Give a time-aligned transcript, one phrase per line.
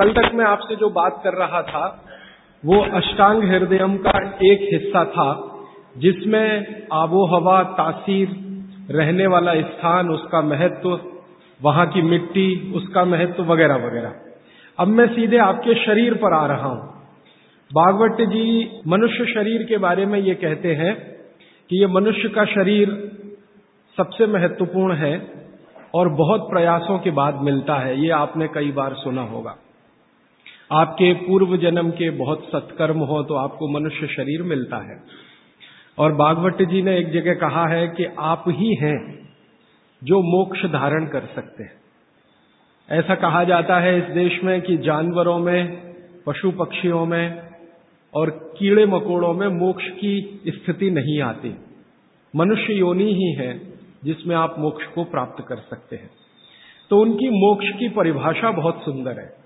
[0.00, 2.04] कल तक मैं आपसे जो बात कर रहा था,
[2.64, 5.54] वो अष्टांग हृदयम का एक हिस्सा था,
[5.98, 8.28] जिसमें आबो हवा तासीर,
[8.90, 11.00] रहने वाला स्थान, उसका महत्व,
[11.62, 14.14] वहाँ की मिट्टी, उसका महत्व वगैरह वगैरह।
[14.78, 16.98] अब मैं सीधे आपके शरीर पर आ रहा हूँ।
[17.72, 20.94] बागवट जी मनुष्य शरीर के बारे में ये कहते हैं
[21.70, 23.12] कि ये मनुष्य का शरीर
[23.96, 25.34] सबसे महत्वपूर्ण है
[25.94, 29.56] और बहुत प्रयासों के बाद मिलता है। ये आपने कई बार सुना होगा।
[30.70, 35.02] आपके पूर्व जन्म के बहुत सत्कर्म हो तो आपको मनुष्य शरीर मिलता है।
[35.98, 39.28] और बागवट जी ने एक जगह कहा है कि आप ही हैं
[40.04, 41.78] जो मोक्ष धारण कर सकते हैं।
[42.90, 45.94] ऐसा कहा जाता है इस देश में कि जानवरों में,
[46.26, 47.42] पशु पक्षियों में
[48.14, 51.54] और कीड़े मकोड़ों में मोक्ष की स्थिति नहीं आती।
[52.36, 53.58] मनुष्य योनि ही है
[54.04, 56.10] जिसमें आप मोक्ष को प्राप्त कर सकते हैं।
[56.90, 59.37] तो उनकी मोक्ष की परिभाषा बहुत सुंदर है।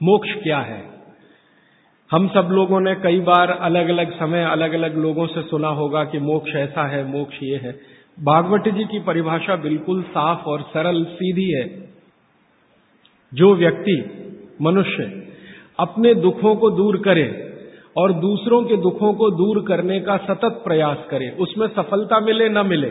[0.00, 0.82] मोक्ष क्या है?
[2.10, 6.04] हम सब लोगों ने कई बार अलग अलग समय अलग अलग लोगों से सुना होगा
[6.04, 7.72] कि मोक्ष ऐसा है, मोक्ष ये है।
[8.18, 11.64] भागवत जी की परिभाषा बिल्कुल साफ़ और सरल, सीधी है।
[13.32, 13.96] जो व्यक्ति,
[14.62, 15.04] मनुष्य,
[15.78, 17.26] अपने दुखों को दूर करे
[17.96, 22.66] और दूसरों के दुखों को दूर करने का सतत प्रयास करे, उसमें सफलता मिले न
[22.66, 22.90] मिले,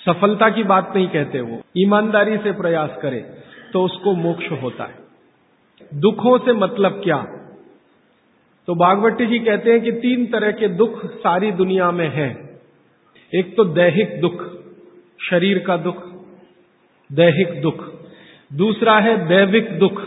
[0.00, 3.20] सफलता की बात नहीं कहते वो। ईमानदारी से प्रयास करे
[3.72, 5.07] तो उसको मोक्ष होता है।
[5.94, 7.26] दुखों से मतलब क्या?
[8.66, 12.60] तो बागवती जी कहते हैं कि तीन तरह के दुख सारी दुनिया में हैं।
[13.34, 14.44] एक तो दैहिक दुख,
[15.30, 16.06] शरीर का दुख,
[17.12, 17.84] दैहिक दुख।
[18.52, 20.02] दूसरा है दैविक दुख,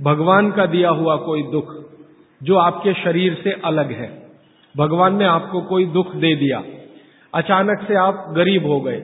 [0.00, 1.74] भगवान का दिया हुआ कोई दुख,
[2.42, 4.28] जो आपके शरीर से अलग है।
[4.76, 6.62] भगवान ने आपको कोई दुख दे दिया।
[7.34, 9.02] अचानक से आप गरीब हो गए,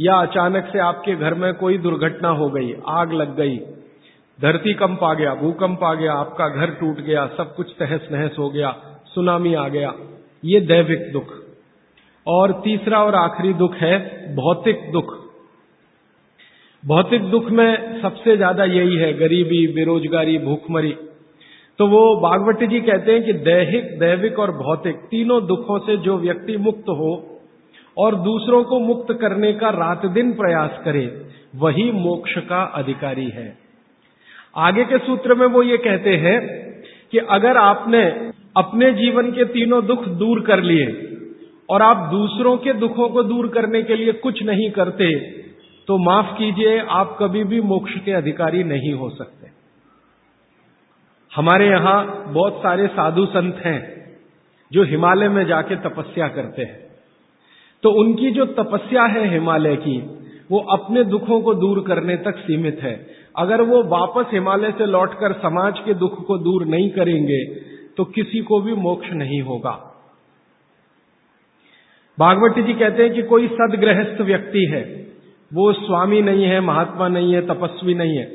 [0.00, 3.58] या अचानक से आपके घर में कोई दुर्घटना हो गई, आग लग गई
[4.42, 8.36] धरती कंप आ गया, भूकंप आ गया, आपका घर टूट गया, सब कुछ तहस नहस
[8.38, 9.94] हो गया, सुनामी आ गया।
[10.44, 11.34] ये दैविक दुख।
[12.26, 13.98] और तीसरा और आखिरी दुख है
[14.34, 15.18] भौतिक दुख।
[16.86, 20.96] भौतिक दुख में सबसे ज़्यादा यही है, गरीबी, बेरोजगारी, भूखमरी।
[21.78, 26.18] तो वो बागवती जी कहते हैं कि दैहिक, दैविक और भौतिक तीनों दुखों से जो
[26.18, 27.40] व्यक्ति मुक्त हो
[27.98, 31.26] और दूसरों को मुक्त करने का रात दिन प्रयास करे,
[31.56, 33.59] वही मोक्ष का अधिकारी है।
[34.56, 36.38] आगे के सूत्र में वो ये कहते हैं
[37.12, 38.02] कि अगर आपने
[38.56, 40.86] अपने जीवन के तीनों दुख दूर कर लिए
[41.68, 45.10] और आप दूसरों के दुखों को दूर करने के लिए कुछ नहीं करते
[45.88, 49.48] तो माफ़ कीजिए, आप कभी भी मोक्ष के अधिकारी नहीं हो सकते।
[51.32, 53.80] हमारे यहाँ बहुत सारे साधु संत हैं
[54.70, 56.78] जो हिमालय में जाके तपस्या करते हैं।
[57.84, 59.98] तो उनकी जो तपस्या है हिमालय की,
[60.50, 62.94] वो अपने दुखों को दूर करने तक सीमित है।
[63.34, 67.44] अगर वो वापस हिमालय से लौटकर समाज के दुख को दूर नहीं करेंगे
[67.98, 69.70] तो किसी को भी मोक्ष नहीं होगा।
[72.18, 74.82] भागवती जी कहते हैं कि कोई सदगृहस्थ व्यक्ति है,
[75.50, 78.26] वो स्वामी नहीं है, महात्मा नहीं है, तपस्वी नहीं है।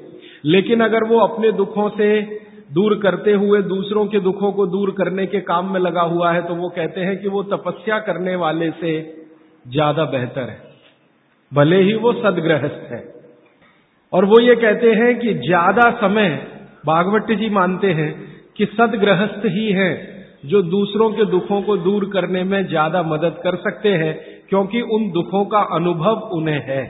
[0.46, 2.10] लेकिन अगर वो अपने दुखों से
[2.74, 6.42] दूर करते हुए, दूसरों के दुखों को दूर करने के काम में लगा हुआ है
[6.42, 8.94] तो वो कहते हैं कि वो तपस्या करने वाले से
[9.66, 10.60] ज़्यादा बेहतर है।
[11.52, 13.15] भले ही वो सदग्रहस्थ है।
[14.16, 16.30] और वो ये कहते हैं कि ज़्यादा समय
[16.86, 18.12] भागवत जी मानते हैं
[18.58, 19.94] कि सदग्रहस्थ ही है
[20.46, 24.14] जो दूसरों के दुखों को दूर करने में ज़्यादा मदद कर सकते हैं,
[24.50, 26.84] क्योंकि उन दुखों का अनुभव उन्हें है,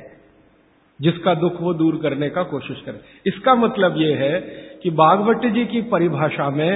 [1.00, 4.40] जिसका दुख वो दूर करने का कोशिश करें। इसका मतलब ये है
[4.84, 6.69] कि बागवती जी की परिभाषा में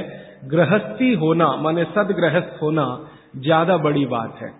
[0.46, 2.86] गृहस्थी होना, माने सदग्रहस्थ होना,
[3.38, 4.52] ज़्यादा बड़ी बात है।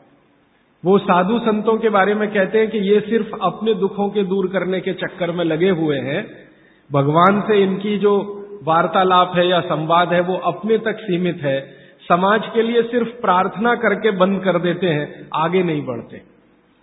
[0.86, 4.48] वो साधु संतों के बारे में कहते हैं कि ये सिर्फ़ अपने दुखों के दूर
[4.48, 6.28] करने के चक्कर में लगे हुए हैं।
[6.92, 11.62] भगवान से इनकी जो वार्तालाप है या संवाद है वो अपने तक सीमित है।
[12.10, 16.22] समाज के लिए सिर्फ़ प्रार्थना करके बंद कर देते हैं, आगे नहीं बढ़ते।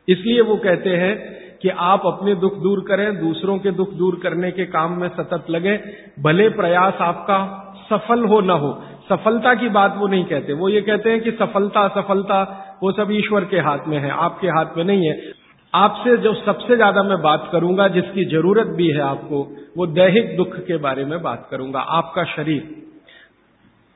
[0.09, 1.17] इसलिए वो कहते हैं
[1.63, 5.51] कि आप अपने दुख दूर करें, दूसरों के दुख दूर करने के काम में सतत
[5.51, 5.81] लगे।
[6.21, 10.81] भले प्रयास आपका सफल हो न हो, सफलता की बात वो नहीं कहते। वो ये
[10.81, 14.85] कहते हैं कि सफलता असफलता वो सब ईश्वर के हाथ में है, आपके हाथ में
[14.85, 15.33] नहीं है।
[15.75, 19.43] आपसे जो सबसे ज़्यादा मैं बात करूँगा, जिसकी ज़रूरत भी है आपको,
[19.77, 22.75] वो दैहिक दुख के बारे में बात करूँगा, आपका शरीर।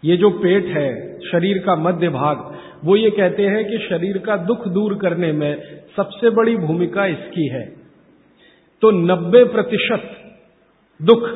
[0.05, 4.37] ये जो पेट है, शरीर का मध्य भाग, वो ये कहते हैं कि शरीर का
[4.37, 5.63] दुख दूर करने में
[5.97, 7.65] सबसे बड़ी भूमिका इसकी है।
[8.83, 10.11] तो 90 प्रतिशत
[11.01, 11.29] दुख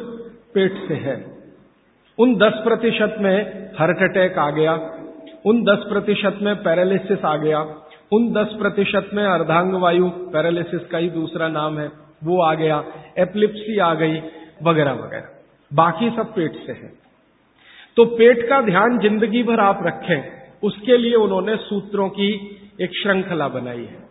[0.55, 1.17] पेट से है।
[2.19, 3.37] उन 10 प्रतिशत में
[3.79, 4.76] हार्ट अटैक आ गया
[5.44, 7.61] उन 10 प्रतिशत में पैरालिसिस आ गया।
[8.12, 11.91] उन 10 प्रतिशत में अर्धांग वायु पैरालिसिस का ही दूसरा नाम है,
[12.25, 12.82] वो आ गया,
[13.19, 14.20] एप्लिप्सी आ गई,
[14.62, 15.29] वगैरह वगैरह।
[15.70, 16.93] बाकी सब पेट से है।
[17.96, 20.23] तो पेट का ध्यान ज़िंदगी भर आप रखें,
[20.62, 22.31] उसके लिए उन्होंने सूत्रों की
[22.82, 24.02] एक श्रृंखला बनाई है।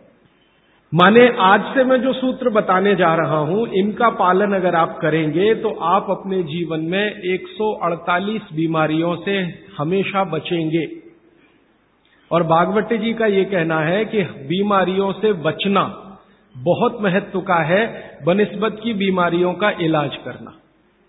[0.92, 5.54] माने आज से मैं जो सूत्र बताने जा रहा हूँ, इनका पालन अगर आप करेंगे
[5.54, 9.36] तो आप अपने जीवन में 148 बीमारियों से
[9.78, 10.84] हमेशा बचेंगे।
[12.30, 15.82] और बागवती जी का यह कहना है कि बीमारियों से बचना
[16.54, 17.82] बहुत महत्व का है,
[18.24, 20.54] बनस्बत की बीमारियों का इलाज करना।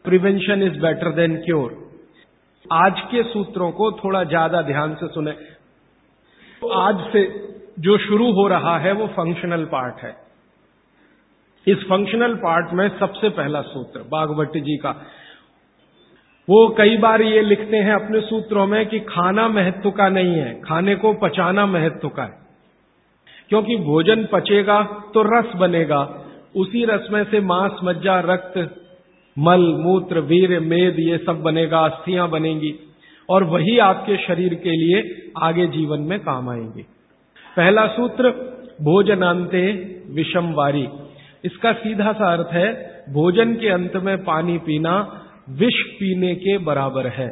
[0.05, 1.83] Prevention is better than cure
[2.65, 5.31] आज के सूत्रों को थोड़ा ज़्यादा ध्यान से सुने।
[6.61, 7.23] तो आज से
[7.79, 10.15] जो शुरू हो रहा है, वो फंक्शनल पार्ट है।
[11.67, 14.91] इस फंक्शनल पार्ट में सबसे पहला सूत्र बागवती जी का
[16.49, 20.61] वो कई बार ये लिखते हैं अपने सूत्रों में कि खाना महत्व का नहीं है,
[20.61, 22.45] खाने को पचाना महत्व का है।
[23.49, 26.25] क्योंकि भोजन पचेगा तो रस बनेगा,
[26.55, 28.81] उसी रस में से मांस, मज्जा, रक्त,
[29.39, 32.75] मल, मूत्र, वीर, मेद, ये सब बनेगा, अस्थियाँ बनेंगी,
[33.29, 36.81] और वही आपके शरीर के लिए आगे जीवन में काम आएँगे।
[37.57, 38.29] पहला सूत्र
[38.81, 39.71] भोजनांते
[40.09, 40.89] विषमवारी।
[41.45, 47.07] इसका सीधा सा अर्थ है, भोजन के अंत में पानी पीना विष पीने के बराबर
[47.07, 47.29] है।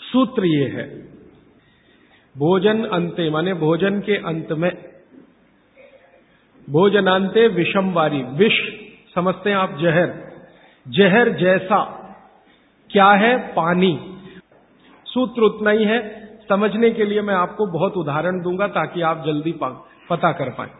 [0.00, 0.98] सूत्र ये है,
[2.36, 4.70] भोजन अंते, माने भोजन के अंत में,
[6.70, 8.56] भोजनांते विषमवारी विष,
[9.14, 10.28] समझते हैं आप जहर
[10.88, 11.80] जहर जैसा,
[12.90, 13.38] क्या है?
[13.48, 13.98] पानी।
[15.06, 19.54] सूत्र उतना ही है, समझने के लिए मैं आपको बहुत उदाहरण दूँगा ताकि आप जल्दी
[20.10, 20.70] पता कर पाए।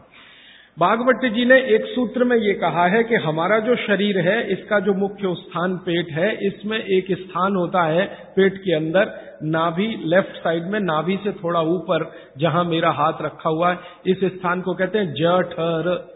[0.79, 4.81] बागवट जी ने एक सूत्र में ये कहा है कि हमारा जो शरीर है, इसका
[4.81, 9.11] जो मुख्य स्थान पेट है, इसमें एक स्थान होता है पेट के अंदर,
[9.43, 14.25] नाभि लेफ़्ट साइड में नाभि से थोड़ा ऊपर, जहाँ मेरा हाथ रखा हुआ है, इस
[14.25, 16.15] स्थान को कहते हैं जठर।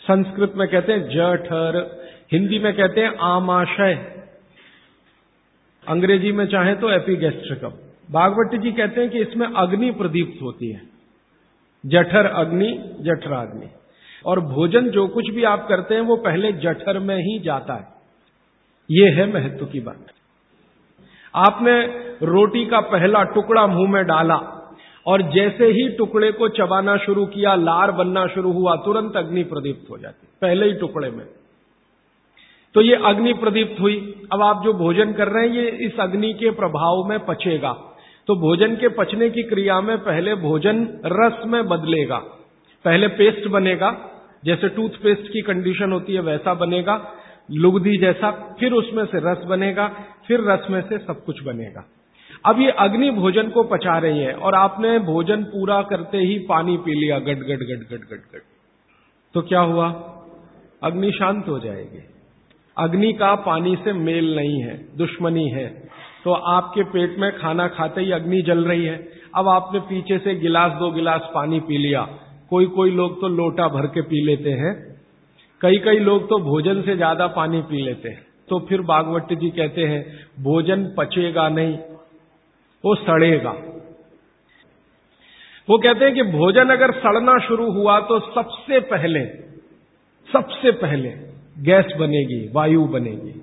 [0.00, 2.00] संस्कृत में कहते हैं जठर,
[2.32, 3.94] हिंदी में कहते हैं आमाशय।
[5.88, 7.70] अंग्रेज़ी में चाहे तो एपीगेस्ट्रिकम।
[8.12, 10.89] भागवती जी कहते हैं कि इसमें अग्नि प्रदीप्त होती है।
[11.86, 13.66] जठर अग्नि, जठराग्नि।
[14.26, 17.88] और भोजन जो कुछ भी आप करते हैं, वो पहले जठर में ही जाता है।
[18.90, 20.06] ये है महत्व की बात।
[21.34, 21.82] आपने
[22.26, 24.56] रोटी का पहला टुकड़ा मुँह में डाला
[25.06, 29.90] और जैसे ही टुकड़े को चबाना शुरू किया, लार बनना शुरू हुआ, तुरंत अग्नि प्रदीप्त
[29.90, 31.26] हो जाती। पहले ही टुकड़े में।
[32.74, 36.32] तो ये अग्नि प्रदीप्त हुई। अब आप जो भोजन कर रहे हैं, ये इस अग्नि
[36.32, 41.68] के प्रभाव में पचेगा। तो भोजन के पचने की क्रिया में पहले भोजन रस में
[41.68, 42.18] बदलेगा।
[42.84, 44.10] पहले पेस्ट बनेगा,
[44.44, 47.14] जैसे टूथपेस्ट की कंडीशन होती है वैसा बनेगा,
[47.50, 49.88] लुगदी जैसा, फिर उसमें से रस बनेगा,
[50.26, 51.88] फिर रस में से सब कुछ बनेगा।
[52.44, 56.76] अब ये अग्नि भोजन को पचा रही है और आपने भोजन पूरा करते ही पानी
[56.76, 58.42] पी लिया, गट गट गट गट गट गट।
[59.34, 59.88] तो क्या हुआ?
[60.82, 62.02] अग्नि शांत हो जाएगी।
[62.78, 65.90] अग्नि का पानी से मेल नहीं है, दुश्मनी है।
[66.24, 68.96] तो आपके पेट में खाना खाते ही अग्नि जल रही है।
[69.34, 72.02] अब आपने पीछे से गिलास, दो गिलास पानी पी लिया।
[72.50, 74.74] कोई कोई लोग तो लोटा भर के पी लेते हैं।
[75.60, 79.50] कई कई लोग तो भोजन से ज़्यादा पानी पी लेते हैं। तो फिर बागवती जी
[79.50, 80.02] कहते हैं,
[80.42, 81.76] भोजन पचेगा नहीं,
[82.84, 83.50] वो सड़ेगा।
[85.68, 89.24] वो कहते हैं कि भोजन अगर सड़ना शुरू हुआ तो सबसे पहले
[90.28, 91.08] सबसे पहले
[91.62, 93.39] गैस बनेगी, वायु बनेगी।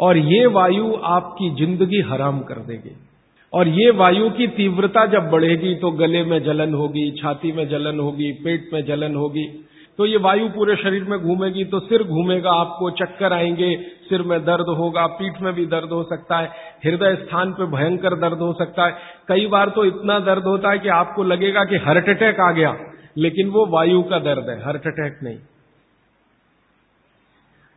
[0.00, 2.96] और ये वायु आपकी ज़िंदगी हराम कर देगी।
[3.52, 8.00] और ये वायु की तीव्रता जब बढ़ेगी तो गले में जलन होगी, छाती में जलन
[8.00, 9.46] होगी, पेट में जलन होगी।
[9.98, 13.74] तो ये वायु पूरे शरीर में घूमेगी तो सिर घूमेगा, आपको चक्कर आएँगे,
[14.08, 16.50] सिर में दर्द होगा, पीठ में भी दर्द हो सकता है,
[16.84, 18.96] हृदय स्थान पे भयंकर दर्द हो सकता है।
[19.28, 22.74] कई बार तो इतना दर्द होता है कि आपको लगेगा कि हार्ट अटैक आ गया,
[23.16, 25.38] लेकिन वो वायु का दर्द है, हार्ट अटैक नहीं।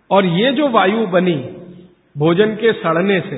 [0.10, 1.40] और ये जो वायु बनी
[2.16, 3.38] भोजन के सड़ने से।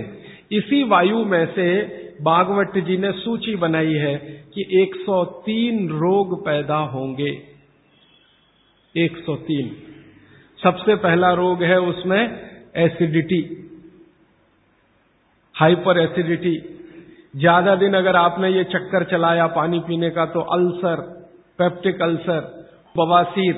[0.58, 1.82] इसी वायु में से
[2.22, 4.16] बागवट जी ने सूची बनाई है
[4.56, 7.32] कि 103 रोग पैदा होंगे।
[8.96, 9.70] 103
[10.60, 12.20] सबसे पहला रोग है उसमें
[12.78, 13.42] एसिडिटी।
[15.56, 16.56] Hyper acidity.
[17.36, 21.02] ज़्यादा दिन अगर आपने ये चक्कर चलाया पानी पीने का तो अल्सर,
[21.60, 22.40] पेप्टिक अल्सर,
[22.98, 23.56] बवासीर,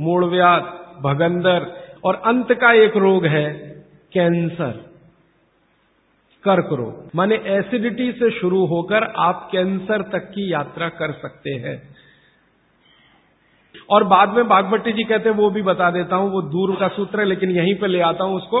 [0.00, 0.62] मूड़व्याध,
[1.02, 1.66] भगंदर,
[2.04, 3.67] और अंत का एक रोग है
[4.18, 4.86] कैंसर।
[6.44, 11.76] कर्क रोग माने एसिडिटी से शुरू होकर आप कैंसर तक की यात्रा कर सकते हैं।
[13.90, 16.88] और बाद में बागभट्टी जी कहते हैं, वो भी बता देता हूँ, वो दूर का
[16.88, 18.60] सूत्र है, लेकिन यहीं पे ले आता हूँ उसको,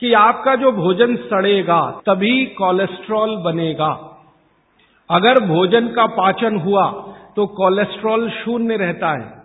[0.00, 3.90] कि आपका जो भोजन सड़ेगा, तभी कोलेस्ट्रॉल बनेगा।
[5.10, 6.90] अगर भोजन का पाचन हुआ
[7.36, 9.39] तो कोलेस्ट्रॉल शून्य रहता है।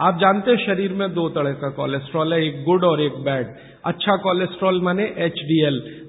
[0.00, 3.46] आप जानते हैं शरीर में दो तरह का कोलेस्ट्रॉल है, एक गुड और एक बैड
[3.84, 5.40] अच्छा कोलेस्ट्रॉल माने एच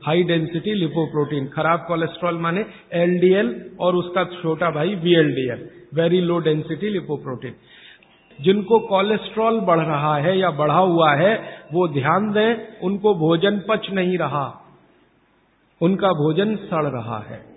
[0.06, 6.90] हाई डेंसिटी लिपोप्रोटीन खराब कोलेस्ट्रॉल माने एलडीएल और उसका छोटा भाई VLDL very low density
[6.90, 7.56] lipoprotein
[8.40, 11.34] जिनको कोलेस्ट्रॉल बढ़ रहा है या बढ़ा हुआ है,
[11.74, 14.48] वो ध्यान दें, उनको भोजन पच नहीं रहा।
[15.82, 17.51] उनका भोजन सड़ रहा है।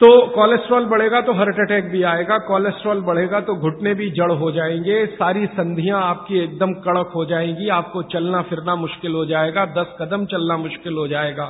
[0.00, 4.50] तो कोलेस्ट्रॉल बढ़ेगा तो हार्ट अटैक भी आएगा, कोलेस्ट्रॉल बढ़ेगा तो घुटने भी जड़ हो
[4.52, 9.96] जाएँगे, सारी संधियाँ आपकी एकदम कड़क हो जाएँगी, आपको चलना फिरना मुश्किल हो जाएगा, दस
[10.00, 11.46] कदम चलना मुश्किल हो जाएगा।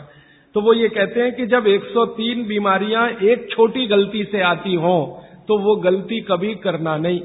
[0.55, 5.01] तो वो ये कहते हैं कि जब 103 बीमारियाँ एक छोटी गलती से आती हों
[5.49, 7.21] तो वो गलती कभी करना नहीं।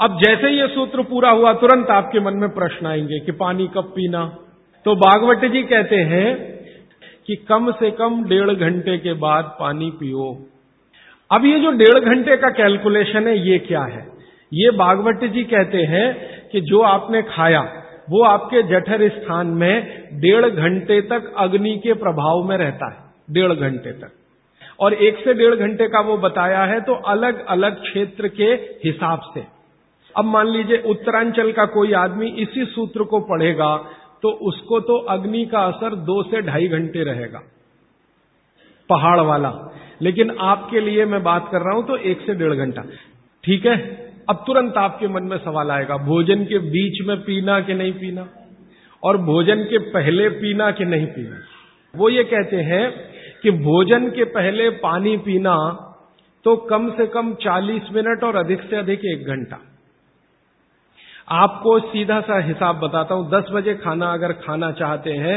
[0.00, 3.92] अब जैसे ये सूत्र पूरा हुआ, तुरंत आपके मन में प्रश्न आएँगे कि पानी कब
[3.96, 4.24] पीना?
[4.86, 6.49] तो बागवट जी कहते हैं
[7.26, 10.46] कि कम से कम डेढ़ घंटे के बाद पानी पियो।
[11.32, 14.06] अब ये जो डेढ़ घंटे का कैलकुलेशन है, ये क्या है?
[14.54, 17.60] ये बागवती जी कहते हैं कि जो आपने खाया,
[18.10, 23.52] वो आपके जठर स्थान में डेढ़ घंटे तक अग्नि के प्रभाव में रहता है। डेढ़
[23.52, 24.12] घंटे तक।
[24.80, 28.52] और एक से डेढ़ घंटे का वो बताया है तो अलग अलग क्षेत्र के
[28.84, 29.44] हिसाब से।
[30.16, 33.84] अब मान लीजिए, उत्तरांचल का कोई आदमी इसी सूत्र को पढ़ेगा
[34.22, 37.42] तो उसको तो अग्नि का असर दो से ढाई घंटे रहेगा,
[38.90, 39.52] पहाड़ वाला।
[40.02, 42.82] लेकिन आपके लिए मैं बात कर रहा हूँ तो एक से डेढ़ घंटा।
[43.44, 43.76] ठीक है?
[44.28, 48.26] अब तुरंत आपके मन में सवाल आएगा, भोजन के बीच में पीना कि नहीं पीना?
[49.02, 51.36] और भोजन के पहले पीना कि नहीं पीना?
[51.94, 52.90] वो ये कहते हैं
[53.42, 55.56] कि भोजन के पहले पानी पीना
[56.44, 59.58] तो कम से कम 40 मिनट और अधिक से अधिक एक घंटा।
[61.30, 65.36] आपको सीधा सा हिसाब बताता हूँ 10 बजे खाना अगर खाना चाहते हैं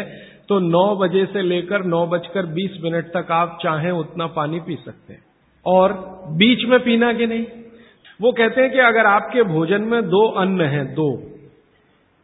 [0.50, 4.76] तो नौ बजे से लेकर नौ बजकर बीस मिनट तक आप चाहें उतना पानी पी
[4.76, 5.22] सकते हैं।
[5.66, 5.94] और
[6.38, 7.46] बीच में पीना कि नहीं?
[8.20, 11.08] वो कहते हैं कि अगर आपके भोजन में दो अन्न हैं, दो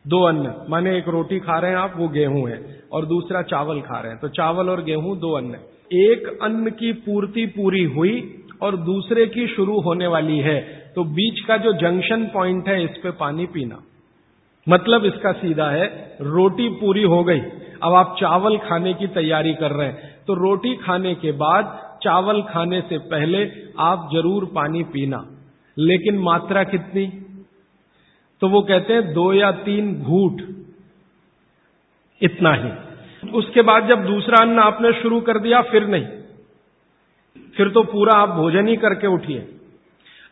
[0.06, 2.60] दो अन्न, माने एक रोटी खा रहे हैं आप, वो गेहूँ है,
[2.92, 5.60] और दूसरा चावल खा रहे हैं तो चावल और गेहूँ दो अन्न
[6.00, 8.16] एक अन्न की पूर्ति पूरी हुई
[8.62, 10.58] और दूसरे की शुरू होने वाली है
[11.00, 13.82] तो बीच का जो जंक्शन पॉइंट है, इस पे पानी पीना।
[14.70, 17.40] मतलब इसका सीधा है, रोटी पूरी हो गई।
[17.84, 22.42] अब आप चावल खाने की तैयारी कर रहे हैं। तो रोटी खाने के बाद, चावल
[22.42, 25.26] खाने से पहले आप ज़रूर पानी पीना।
[25.78, 27.08] लेकिन मात्रा कितनी?
[28.42, 30.42] तो वो कहते हैं, दो या तीन घूट।
[32.22, 32.72] इतना ही।
[33.30, 36.08] उसके बाद जब दूसरा अन्न आपने शुरू कर दिया, फिर नहीं।
[37.58, 39.56] फिर तो पूरा आप भोजन ही करके उठिए।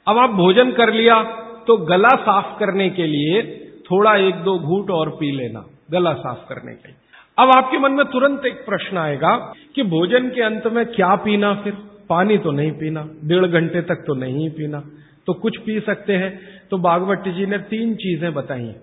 [0.08, 1.24] अब आप भोजन कर लिया
[1.68, 3.42] तो गला साफ़ करने के लिए
[3.82, 6.98] थोड़ा एक दो घूट और पी लेना, गला साफ़ करने के लिए।
[7.40, 11.54] अब आपके मन में तुरंत एक प्रश्न आएगा कि भोजन के अंत में क्या पीना
[11.54, 11.74] फिर?
[12.10, 14.84] पानी तो नहीं पीना, डेढ़ घंटे तक तो नहीं पीना।
[15.28, 16.40] तो कुछ पी सकते हैं।
[16.72, 18.74] तो बागवती जी ने तीन चीज़ें बताई।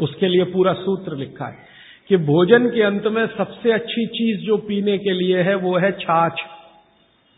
[0.00, 1.56] उसके लिए पूरा सूत्र लिखा है
[2.08, 5.92] कि भोजन के अंत में सबसे अच्छी चीज़ जो पीने के लिए है, वो है
[5.92, 6.40] छाछ,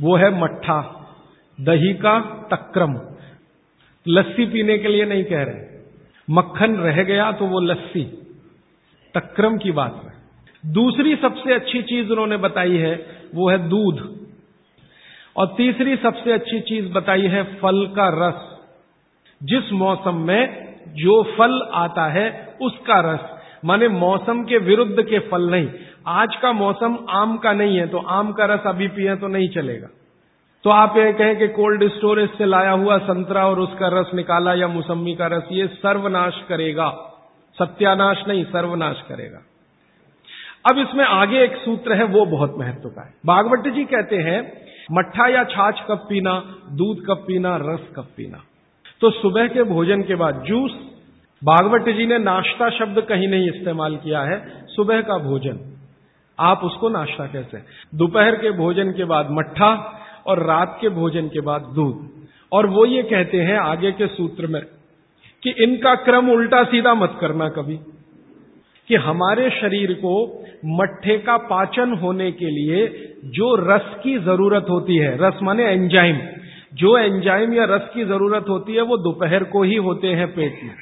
[0.02, 0.97] वो है मट्ठा।
[1.60, 3.00] दही का तक्रम।
[4.08, 5.78] लस्सी पीने के लिए नहीं कह रहे।
[6.30, 8.04] मक्खन रह गया तो वो लस्सी।
[9.14, 10.18] तक्रम की बात है।
[10.72, 14.26] दूसरी सबसे अच्छी चीज़ उन्होंने बताई है, वो है दूध।
[15.36, 18.58] और तीसरी सबसे अच्छी चीज़ बताई है, फल का रस।
[19.42, 23.20] जिस मौसम में जो फल आता है, उसका रस।
[23.64, 25.68] माने मौसम के विरुद्ध के फल नहीं।
[26.06, 29.48] आज का मौसम आम का नहीं है तो आम का रस अभी पिए तो नहीं
[29.48, 29.88] चलेगा।
[30.64, 34.54] तो आप ये कहें कि कोल्ड स्टोरेज से लाया हुआ संतरा और उसका रस निकाला
[34.54, 36.90] या मौसमी का रस, ये सर्वनाश करेगा।
[37.58, 39.38] सत्यानाश नहीं, सर्वनाश करेगा।
[40.70, 44.62] अब इसमें आगे एक सूत्र है, वो बहुत महत्व का है। बागवती जी कहते हैं,
[44.92, 48.42] मट्ठा या छाछ कब पीना, दूध कब पीना, रस कब पीना।
[49.00, 50.70] तो सुबह के भोजन के बाद जूस,
[51.44, 55.74] भागवत जी ने नाश्ता शब्द कहीं नहीं इस्तेमाल किया है, सुबह का भोजन।
[56.40, 57.58] आप उसको नाश्ता कैसे
[57.94, 59.94] दोपहर के भोजन के बाद मट्ठा
[60.28, 62.06] और रात के भोजन के बाद दूध।
[62.52, 64.60] और वो ये कहते हैं आगे के सूत्र में
[65.42, 67.76] कि इनका क्रम उल्टा सीधा मत करना कभी,
[68.88, 70.14] कि हमारे शरीर को
[70.76, 72.86] मट्ठे का पाचन होने के लिए
[73.34, 76.18] जो रस की ज़रूरत होती है, रस माने एंजाइम,
[76.74, 80.60] जो एंजाइम या रस की ज़रूरत होती है वो दोपहर को ही होते हैं पेट
[80.64, 80.74] में।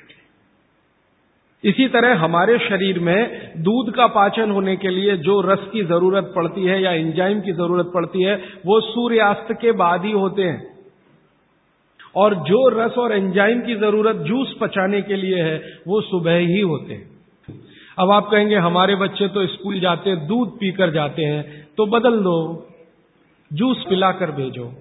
[1.66, 6.32] इसी तरह हमारे शरीर में दूध का पाचन होने के लिए जो रस की ज़रूरत
[6.36, 8.34] पड़ती है या एंजाइम की ज़रूरत पड़ती है,
[8.66, 10.76] वो सूर्यास्त के बाद ही होते हैं।
[12.16, 15.56] और जो रस और एंजाइम की ज़रूरत जूस पचाने के लिए है,
[15.88, 17.10] वो सुबह ही होते हैं।
[17.98, 22.16] अब आप कहेंगे, हमारे बच्चे तो स्कूल जाते हैं, दूध पीकर जाते हैं तो बदल
[22.16, 22.66] दो
[23.52, 24.72] जूस पिलाकर भेजो।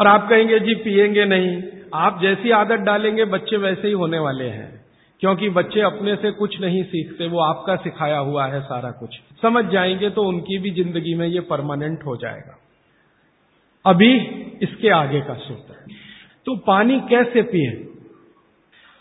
[0.00, 1.62] और आप कहेंगे, जी पिएँगे नहीं।
[1.94, 4.83] आप जैसी आदत डालेंगे, बच्चे वैसे ही होने वाले हैं।
[5.20, 9.64] क्योंकि बच्चे अपने से कुछ नहीं सीखते, वो आपका सिखाया हुआ है सारा कुछ। समझ
[9.64, 12.58] जाएँगे तो उनकी भी ज़िंदगी में ये परमानेंट हो जाएगा।
[13.84, 14.12] अभी
[14.62, 15.74] इसके आगे का सूत्र
[16.46, 17.70] तो पानी कैसे पिए?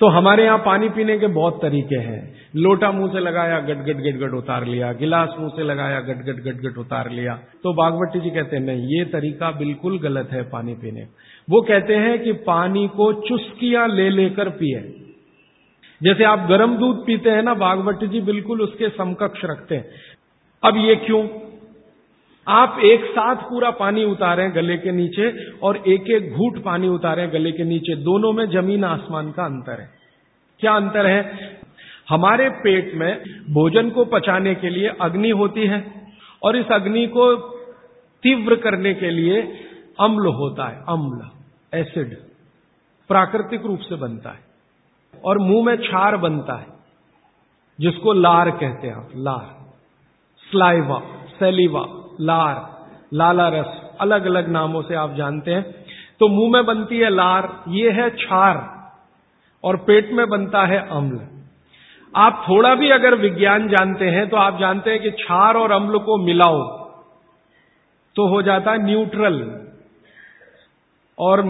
[0.01, 2.21] तो हमारे यहाँ पानी पीने के बहुत तरीके हैं।
[2.55, 6.23] लोटा मुँह से लगाया गट गट गट गट उतार लिया। गिलास मुँह से लगाया गट
[6.25, 10.29] गट गट गट उतार लिया। तो बागवती जी कहते हैं, नहीं, ये तरीका बिल्कुल गलत
[10.31, 11.07] है पानी पीने
[11.47, 14.81] वो कहते हैं कि पानी को चुस्कियाँ ले लेकर पिए।
[16.03, 19.89] जैसे आप गर्म दूध पीते हैं ना, बागवती जी बिल्कुल उसके समकक्ष रखते हैं।
[20.63, 21.27] अब ये क्यों?
[22.47, 27.33] आप एक साथ पूरा पानी उतारें गले के नीचे और एक एक घूट पानी उतारें
[27.33, 29.89] गले के नीचे। दोनों में ज़मीन आसमान का अंतर है।
[30.59, 31.37] क्या अंतर है?
[32.09, 36.07] हमारे पेट में भोजन को पचाने के लिए अग्नि होती है
[36.43, 37.35] और इस अग्नि को
[38.23, 39.41] तीव्र करने के लिए
[39.99, 41.29] अम्ल होता है। अम्ल,
[41.79, 42.17] एसिड,
[43.07, 44.52] प्राकृतिक रूप से बनता है।
[45.23, 46.67] और मुँह में छार बनता है,
[47.79, 49.51] जिसको लार कहते हैं आप, लार।
[50.47, 51.01] स्लाइवा,
[51.39, 51.85] सेलिवा,
[52.21, 52.71] लार
[53.13, 55.63] लाला रस अलग अलग नामों से आप जानते हैं।
[56.19, 58.57] तो मुँह में बनती है लार, ये है छार,
[59.63, 61.19] और पेट में बनता है अम्ल।
[62.13, 65.99] आप थोड़ा भी अगर विज्ञान जानते हैं तो आप जानते हैं कि छार और अम्ल
[65.99, 66.61] को मिलाओ
[68.15, 69.37] तो हो जाता है न्यूट्रल,
[71.17, 71.41] और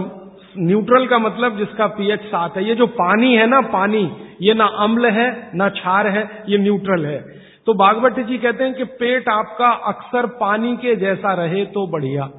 [0.58, 4.04] न्यूट्रल का मतलब जिसका पीएच सात है। ये जो पानी है ना, पानी,
[4.42, 7.20] ये ना अम्ल है, ना क्षार है, ये न्यूट्रल है।
[7.68, 12.30] तो बागवती जी कहते हैं कि पेट आपका अक्सर पानी के जैसा रहे तो बढ़िया।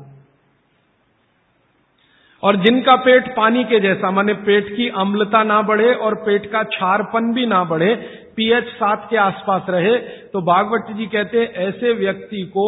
[2.42, 6.62] और जिनका पेट पानी के जैसा, माने पेट की अम्लता ना बढ़े और पेट का
[6.72, 7.94] छारपन भी ना बढ़े,
[8.36, 9.96] पीएच सात के आसपास रहे
[10.28, 12.66] तो बागवती जी कहते हैं, ऐसे व्यक्ति को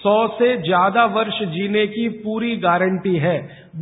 [0.00, 3.38] सौ से ज़्यादा वर्ष जीने की पूरी गारंटी है,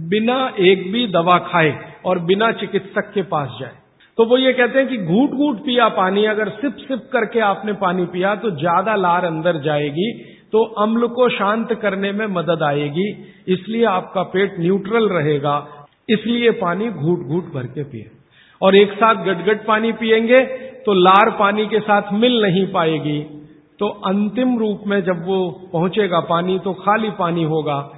[0.08, 3.72] बिना एक भी दवा खाए और बिना चिकित्सक के पास जाए।
[4.18, 7.72] तो वो ये कहते हैं कि घूट घूट पिया पानी, अगर सिप सिप करके आपने
[7.80, 10.10] पानी पिया तो ज़्यादा लार अंदर जाएगी
[10.52, 13.08] तो अम्ल को शांत करने में मदद आएगी,
[13.48, 15.56] इसलिए आपका पेट न्यूट्रल रहेगा,
[16.08, 18.10] इसलिए पानी घूट घूट भर के पिए।
[18.60, 20.40] और एक साथ गटगट पानी पिएँगे
[20.84, 23.18] तो लार पानी के साथ मिल नहीं पाएगी।
[23.78, 27.90] तो अंतिम रूप में जब वो पहुंचेगा, पानी तो खाली पानी होगा।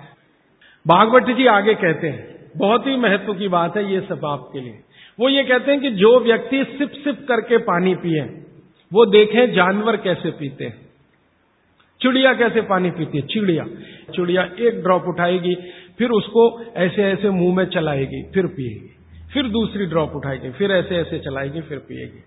[0.87, 4.79] भागवत जी आगे कहते हैं, बहुत ही महत्व की बात है ये सब आपके लिए।
[5.21, 8.23] वो ये कहते हैं कि जो व्यक्ति सिप सिप करके पानी पिए,
[8.93, 10.91] वो देखें जानवर कैसे पीते हैं।
[12.03, 13.27] चिड़िया कैसे पानी पीती है?
[13.27, 13.65] चिड़िया।
[14.15, 15.55] चिड़िया एक ड्रॉप उठाएगी,
[15.99, 18.97] फिर उसको ऐसे ऐसे मुँह में चलाएगी, फिर पिएगी।
[19.35, 22.25] फिर दूसरी ड्रॉप उठाएगी, फिर ऐसे ऐसे चलाएगी, फिर पिएगी।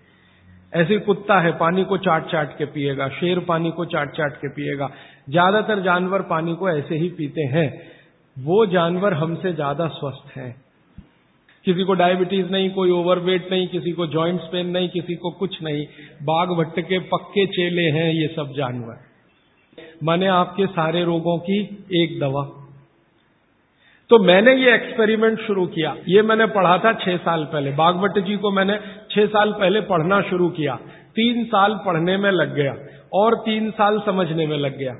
[0.76, 4.48] ऐसे कुत्ता है, पानी को चाट चाट के पिएगा, शेर पानी को चाट चाट के
[4.48, 4.90] पिएगा।
[5.30, 7.82] ज़्यादातर जानवर पानी को ऐसे ही पीते हैं।
[8.38, 10.64] वो जानवर हमसे ज़्यादा स्वस्थ हैं।
[11.64, 15.62] किसी को डायबिटीज़ नहीं, कोई ओवरवेट नहीं, किसी को जॉइंट्स पेन नहीं, किसी को कुछ
[15.62, 15.86] नहीं।
[16.22, 18.96] बाघ भट्ट के पक्के चेले हैं ये सब जानवर।
[20.02, 22.63] माने आपके सारे रोगों की एक दवा।
[24.10, 28.36] तो मैंने ये एक्सपेरिमेंट शुरू किया। ये मैंने पढ़ा था छह साल पहले। बागवट जी
[28.36, 28.78] को मैंने
[29.10, 30.74] छह साल पहले पढ़ना शुरू किया।
[31.16, 32.74] तीन साल पढ़ने में लग गया
[33.12, 34.94] और तीन साल समझने में लग गया।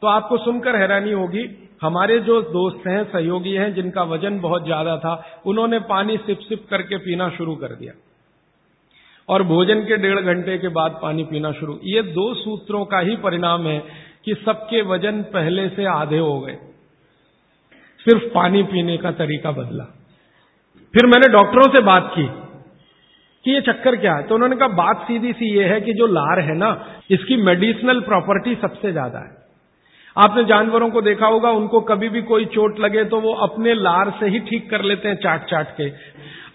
[0.00, 4.96] तो आपको सुनकर हैरानी होगी, हमारे जो दोस्त हैं, सहयोगी हैं, जिनका वज़न बहुत ज़्यादा
[4.96, 7.92] था, उन्होंने पानी सिप सिप करके पीना शुरू कर दिया।
[9.28, 13.16] और भोजन के डेढ़ घंटे के बाद पानी पीना शुरू। ये दो सूत्रों का ही
[13.16, 13.78] परिणाम है
[14.24, 16.58] कि सबके वज़न पहले से आधे हो गए।
[18.06, 19.84] सिर्फ़ पानी पीने का तरीका बदला।
[20.94, 22.26] फिर मैंने डॉक्टरों से बात की
[23.44, 24.22] कि ये चक्कर क्या है?
[24.22, 26.70] तो उन्होंने कहा, बात सीधी सी ये है कि जो लार है ना,
[27.10, 29.40] इसकी मेडिसिनल प्रॉपर्टी सबसे ज़्यादा है।
[30.16, 34.10] आपने जानवरों को देखा होगा, उनको कभी भी कोई चोट लगे तो वो अपने लार
[34.20, 35.88] से ही ठीक कर लेते हैं चाट चाट के।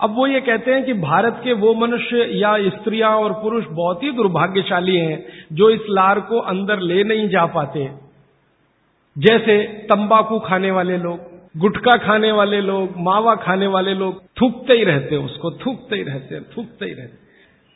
[0.02, 4.04] अब वो ये कहते हैं कि भारत के वो मनुष्य या स्त्रियाँ और पुरुष बहुत
[4.04, 7.90] ही दुर्भाग्यशाली हैं, जो इस लार को अंदर ले नहीं जा पाते।
[9.16, 14.84] जैसे तंबाकू खाने वाले लोग गुटखा खाने वाले लोग, मावा खाने वाले लोग थूकते ही
[14.84, 17.26] रहते हैं उसको, थूकते ही रहते थूकते ही रहते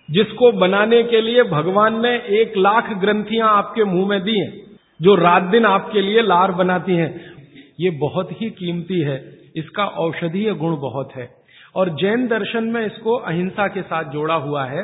[0.10, 4.62] जिसको बनाने के लिए भगवान ने एक लाख ग्रंथियाँ आपके मुँह में दी हैं,
[5.02, 7.32] जो रात दिन आपके लिए लार बनाती हैं।
[7.80, 11.30] ये बहुत ही कीमती है, इसका औषधीय गुण बहुत है।
[11.76, 14.84] और जैन दर्शन में इसको अहिंसा के साथ जोड़ा हुआ है,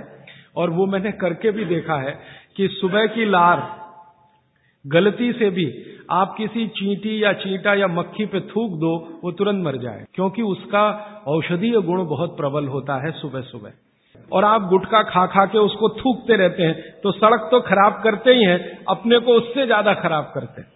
[0.55, 2.19] और वो मैंने करके भी देखा है
[2.55, 3.67] कि सुबह की लार
[4.85, 5.65] गलती से भी
[6.09, 8.91] आप किसी चींटी या चींटा या मक्खी पे थूक दो,
[9.23, 10.83] वो तुरंत मर जाए। क्योंकि उसका
[11.27, 13.71] औषधीय गुण बहुत प्रबल होता है सुबह सुबह।
[14.31, 18.33] और आप गुटखा खा खा के उसको थूकते रहते हैं तो सड़क तो खराब करते
[18.33, 20.71] ही हैं, अपने को उससे ज़्यादा खराब करते हैं।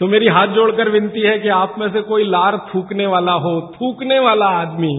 [0.00, 3.60] तो मेरी हाथ जोड़कर विनती है कि आप में से कोई लार थूकने वाला हो,
[3.74, 4.94] थूकने वाला आदमी,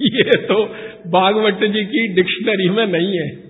[0.00, 0.64] ये तो
[1.10, 3.43] बागवट जी की डिक्शनरी में नहीं है।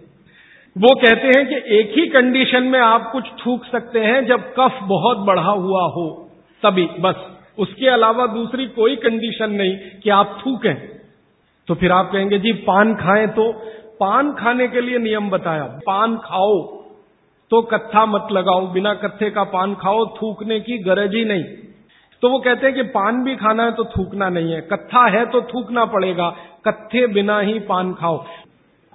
[0.76, 4.78] वो कहते हैं कि एक ही कंडीशन में आप कुछ थूक सकते हैं, जब कफ
[4.82, 6.06] बहुत बढ़ा हुआ हो,
[6.62, 7.14] तभी, बस।
[7.58, 10.74] उसके अलावा दूसरी कोई कंडीशन नहीं कि आप थूकें।
[11.68, 13.52] तो फिर आप कहेंगे, जी, पान खाएँ तो
[14.00, 16.62] पान खाने के लिए नियम बताया, पान खाओ
[17.50, 21.44] तो कत्था मत लगाओ, बिना कत्थे का पान खाओ, थूकने की गरज ही नहीं।
[22.22, 25.24] तो वो कहते हैं कि पान भी खाना है तो थूकना नहीं है, कत्था है
[25.26, 26.28] तो थूकना पड़ेगा,
[26.66, 28.24] कत्थे बिना ही पान खाओ।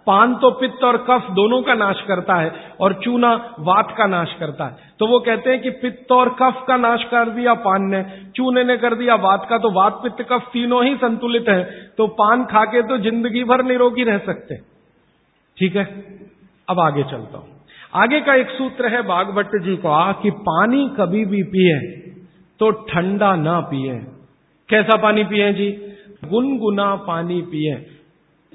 [0.07, 4.33] पान तो पित्त और कफ दोनों का नाश करता है और चूना वात का नाश
[4.39, 7.85] करता है। तो वो कहते हैं कि पित्त और कफ का नाश कर दिया पान
[7.85, 8.03] ने,
[8.35, 11.63] चूने ने कर दिया वात का तो वात, पित्त, कफ तीनों ही संतुलित है।
[11.97, 14.55] तो पान खा के तो ज़िंदगी भर निरोगी रह सकते
[15.57, 15.85] ठीक है?
[16.67, 17.47] अब आगे चलता हूँ।
[17.95, 21.77] आगे का एक सूत्र है बागभट्ट जी का कि पानी कभी भी पिए
[22.59, 23.93] तो ठंडा ना पिए।
[24.69, 25.69] कैसा पानी पिए जी?
[26.25, 27.75] गुनगुना पानी पिए।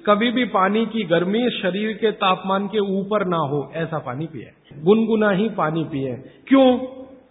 [0.06, 4.50] कभी भी पानी की गर्मी शरीर के तापमान के ऊपर ना हो, ऐसा पानी पिए।
[4.78, 6.14] गुनगुना ही पानी पिए।
[6.48, 6.78] क्यों?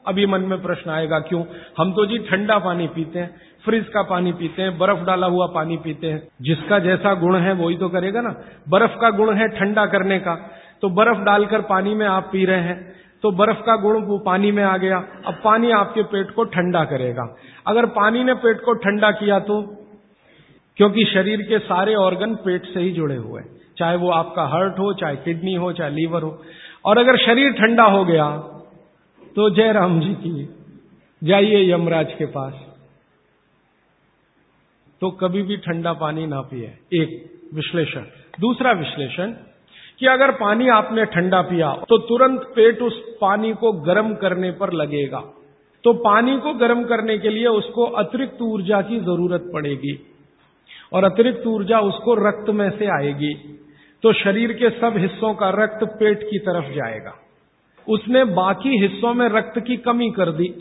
[0.08, 1.46] अभी मन में प्रश्न आएगा, क्यों?
[1.78, 5.48] हम तो जी ठंडा पानी पीते हैं, फ्रिज का पानी पीते हैं, बर्फ़ डाला हुआ
[5.48, 8.36] पानी पीते हैं। जिसका जैसा गुण है, वही तो करेगा ना।
[8.70, 10.36] बर्फ़ का गुण है ठंडा करने का।
[10.82, 14.52] तो बर्फ़ डालकर पानी में आप पी रहे हैं तो बर्फ़ का गुण वो पानी
[14.52, 18.74] में आ गया। अब पानी आपके पेट को ठंडा करेगा। अगर पानी ने पेट को
[18.74, 19.83] ठंडा किया तो?
[20.78, 24.80] क्योंकि शरीर के सारे ऑर्गन पेट से ही जुड़े हुए हैं। चाहे वो आपका हार्ट
[24.80, 26.42] हो, चाहे किडनी हो, चाहे लीवर हो।
[26.86, 28.30] और अगर शरीर ठंडा हो गया
[29.36, 30.48] तो जय राम जी की,
[31.22, 32.54] जाइए यमराज के पास।
[35.02, 37.10] तो कभी भी ठंडा पानी ना पिए। एक
[37.54, 38.04] विश्लेषण।
[38.40, 39.32] दूसरा विश्लेषण
[40.00, 44.74] कि अगर पानी आपने ठंडा पिया तो तुरंत पेट उस पानी को गर्म करने पर
[44.74, 45.20] लगेगा।
[45.84, 49.94] तो पानी को गर्म करने के लिए उसको अतिरिक्त ऊर्जा की ज़रूरत पड़ेगी।
[50.94, 53.34] और अतिरिक्त ऊर्जा उसको रक्त में से आएगी।
[54.04, 57.14] तो शरीर के सब हिस्सों का रक्त पेट की तरफ़ जाएगा।
[57.88, 60.54] उसने बाकी हिस्सों में रक्त की कमी कर दी।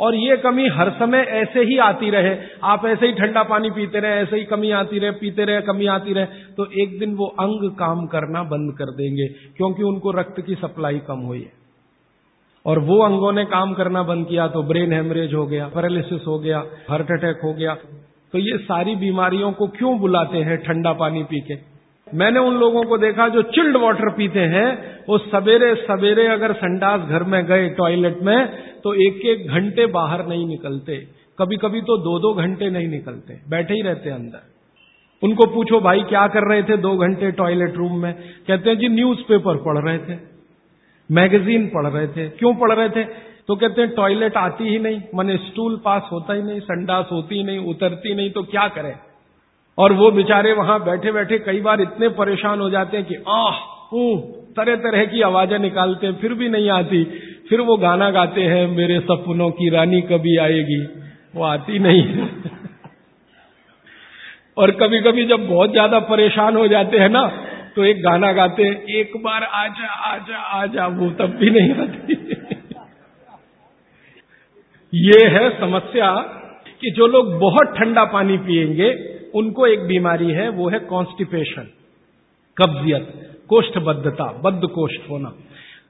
[0.00, 4.00] और ये कमी हर समय ऐसे ही आती रहे। आप ऐसे ही ठंडा पानी पीते
[4.00, 7.26] रहे, ऐसे ही कमी आती रहे, पीते रहे, कमी आती रहे तो एक दिन वो
[7.26, 11.52] अंग काम करना बंद कर देंगे, क्योंकि उनको रक्त की सप्लाई कम हुई है।
[12.66, 16.38] और वो अंगों ने काम करना बंद किया तो ब्रेन हेमरेज हो गया, पैरालिसिस हो
[16.38, 16.58] गया,
[16.90, 17.76] हार्ट अटैक हो गया।
[18.32, 21.76] तो ये सारी बीमारियों को क्यों बुलाते हैं ठंडा पानी पी के?
[22.14, 27.00] मैंने उन लोगों को देखा जो चिल्ड वाटर पीते हैं। वो सवेरे सवेरे अगर संडास
[27.00, 28.46] घर में गए, टॉयलेट में
[28.84, 30.96] तो एक एक घंटे बाहर नहीं निकलते।
[31.38, 34.56] कभी कभी तो दो दो घंटे नहीं निकलते। बैठे ही रहते अंदर।
[35.22, 38.14] उनको पूछो, भाई, क्या कर रहे थे दो घंटे टॉयलेट रूम में?
[38.46, 40.18] कहते हैं, जी, न्यूज़पेपर पढ़ रहे थे।
[41.10, 43.35] मैगजीन पढ़ रहे थे। क्यों पढ़ रहे थे?
[43.48, 47.42] तो कहते हैं, टॉयलेट आती ही नहीं, मन स्टूल पास होता ही नहीं, संडास होती
[47.42, 48.96] नहीं, उतरती नहीं तो क्या करें?
[49.78, 53.76] और वो बेचारे वहाँ बैठे बैठे कई बार इतने परेशान हो जाते हैं कि, आह
[54.56, 57.04] तरह तरह की आवाज़ें निकालते हैं, फिर भी नहीं आती।
[57.48, 60.86] फिर वो गाना गाते हैं, मेरे सपनों की रानी कभी आएगी।
[61.36, 62.02] वो आती नहीं।
[64.56, 67.26] और कभी कभी जब बहुत ज़्यादा परेशान हो जाते हैं ना
[67.76, 72.25] तो एक गाना गाते हैं, एक बार आजा आजा आजा, वो तब भी नहीं आती।
[74.96, 76.10] ये है समस्या
[76.80, 78.90] कि जो लोग बहुत ठंडा पानी पिएँगे,
[79.34, 81.68] उनको एक बीमारी है, वो है कॉन्स्टिपेशन
[82.56, 83.08] कब्जियत,
[83.48, 85.32] कोष्ठबद्धता बद्ध कोष्ठ होना।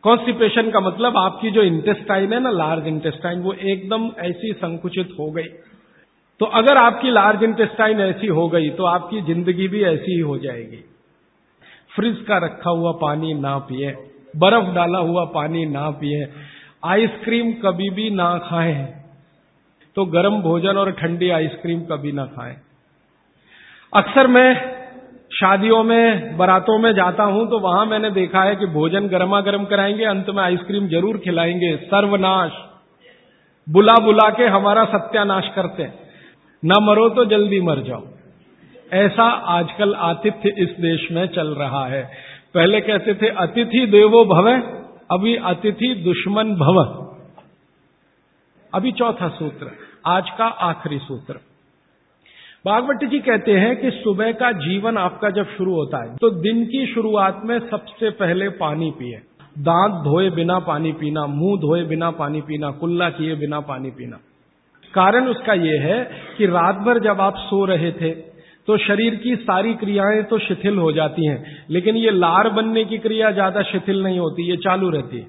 [0.05, 5.31] कॉन्स्टिपेशन का मतलब आपकी जो इंटेस्टाइन है ना लार्ज इंटेस्टाइन वो एकदम ऐसी संकुचित हो
[5.31, 5.49] गई।
[6.41, 10.39] तो अगर आपकी लार्ज इंटेस्टाइन ऐसी हो गई तो आपकी ज़िंदगी भी ऐसी ही हो
[10.39, 10.83] जाएगी।
[11.97, 13.91] फ्रिज का रखा हुआ पानी ना पिए,
[14.37, 16.25] बर्फ़ डाला हुआ पानी ना पिए
[16.87, 18.85] आइसक्रीम कभी भी ना खाएँ।
[19.97, 22.57] तो गर्म भोजन और ठंडी आइसक्रीम कभी ना खाएँ।
[23.93, 24.77] अक्सर मैं
[25.33, 29.65] शादियों में, बरातों में जाता हूँ तो वहाँ मैंने देखा है कि भोजन गर्मा गर्म
[29.65, 32.53] कराएँगे, अंत में आइसक्रीम ज़रूर खिलाएँगे। सर्वनाश।
[33.67, 35.95] बुला बुला के हमारा सत्यानाश करते हैं।
[36.63, 38.03] न मरो तो जल्दी मर जाओ।
[38.93, 42.03] ऐसा आजकल आतिथ्य इस देश में चल रहा है।
[42.55, 46.79] पहले कहते थे, अतिथि देवो भवे। अभी अतिथि दुश्मन भव।
[48.73, 49.71] अभी चौथा सूत्र,
[50.07, 51.35] आज का आखिरी सूत्र।
[52.65, 56.65] बागवती जी कहते हैं कि सुबह का जीवन आपका जब शुरू होता है तो दिन
[56.65, 59.19] की शुरुआत में सबसे पहले पानी पिए।
[59.59, 64.17] दांत धोए बिना पानी पीना, मुँह धोए बिना पानी पीना, कुल्ला किए बिना पानी पीना।
[64.95, 66.05] कारण उसका यह है
[66.39, 68.11] कि रात भर जब आप सो रहे थे
[68.69, 72.99] तो शरीर की सारी क्रियाएँ तो शिथिल हो जाती हैं, लेकिन ये लार बनने की
[72.99, 75.27] क्रिया ज़्यादा शिथिल नहीं होती, ये चालू रहती है।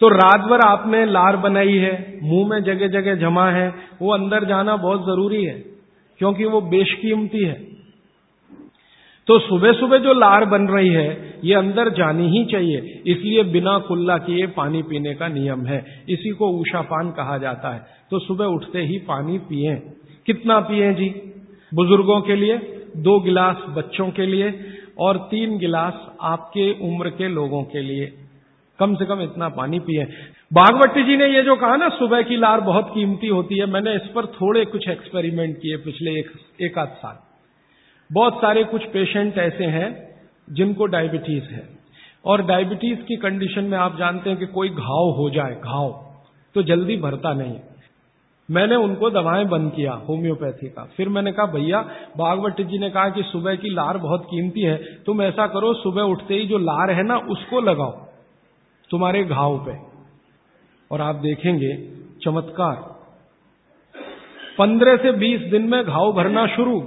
[0.00, 4.44] तो रात भर आपने लार बनाई है, मुँह में जगह जगह जमा है, वो अंदर
[4.44, 5.54] जाना बहुत ज़रूरी है,
[6.20, 7.66] क्योंकि वो बेशकीमती है।
[9.28, 13.78] तो सुबह सुबह जो लार बन रही है, ये अंदर जानी ही चाहिए, इसलिए बिना
[13.78, 18.44] कुल्ला किए पानी पीने का नियम है। इसी को ऊषापान कहा जाता है। तो सुबह
[18.44, 19.74] उठते ही पानी पिए।
[20.26, 21.27] कितना पिए जी?
[21.74, 22.56] बुज़ुर्गों के लिए
[22.96, 24.54] दो गिलास बच्चों के लिए
[24.98, 28.06] और तीन गिलास आपके उम्र के लोगों के लिए।
[28.78, 30.04] कम से कम इतना पानी पिए।
[30.52, 33.94] बागवती जी ने ये जो कहा ना सुबह की लार बहुत कीमती होती है मैंने
[33.94, 36.30] इस पर थोड़े कुछ एक्सपेरिमेंट किए पिछले एक,
[36.62, 37.16] एक आध साल।
[38.12, 40.20] बहुत सारे कुछ पेशेंट ऐसे हैं
[40.52, 41.68] जिनको डायबिटीज़ है।
[42.24, 45.90] और डायबिटीज़ की कंडीशन में आप जानते हैं कि कोई घाव हो जाए घाव
[46.54, 47.58] तो जल्दी भरता नहीं।
[48.48, 51.80] मैंने उनको दवाएँ बंद किया, होम्योपैथी का। फिर मैंने कहा, भैया
[52.16, 56.02] बागवती जी ने कहा कि सुबह की लार बहुत कीमती है, तुम ऐसा करो, सुबह
[56.02, 57.90] उठते ही जो लार है ना, उसको लगाओ,
[58.90, 59.76] तुम्हारे घाव पे।
[60.90, 61.74] और आप देखेंगे,
[62.22, 62.76] चमत्कार।
[64.58, 66.80] पंद्रह से बीस दिन में घाव भरना शुरू,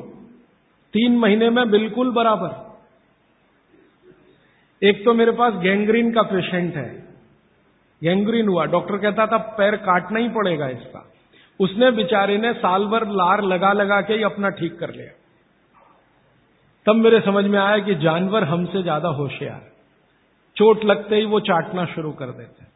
[0.93, 2.71] तीन महीने में बिल्कुल बराबर।
[4.87, 6.89] एक तो मेरे पास गैंग्रीन का पेशेंट है।
[8.03, 11.07] गैंग्रीन हुआ, डॉक्टर कहता था, पैर काटना ही पड़ेगा इसका।
[11.61, 15.11] उसने बेचारे ने साल भर लार लगा लगा के ही अपना ठीक कर लिया।
[16.85, 19.61] तब मेरे समझ में आया कि जानवर हमसे ज़्यादा होशियार
[20.57, 22.69] चोट लगते ही वो चाटना शुरू कर देते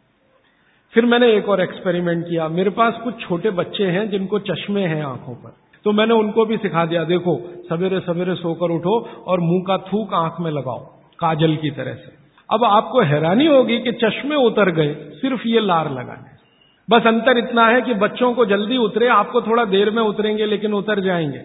[0.94, 5.02] फिर मैंने एक और एक्सपेरिमेंट किया। मेरे पास कुछ छोटे बच्चे हैं जिनको चश्मे हैं
[5.04, 5.54] आँखों पर।
[5.86, 7.34] तो मैंने उनको भी सिखा दिया, देखो,
[7.70, 8.94] सवेरे सवेरे सोकर उठो
[9.26, 10.80] और मुँह का थूक आँख में लगाओ,
[11.20, 12.14] काजल की तरह से।
[12.50, 16.35] अब आपको हैरानी होगी कि चश्मे उतर गए, सिर्फ़ ये लार लगाने।
[16.90, 20.74] बस अंतर इतना है कि बच्चों को जल्दी उतरे, आपको थोड़ा देर में उतरेंगे, लेकिन
[20.74, 21.42] उतर जाएँगे।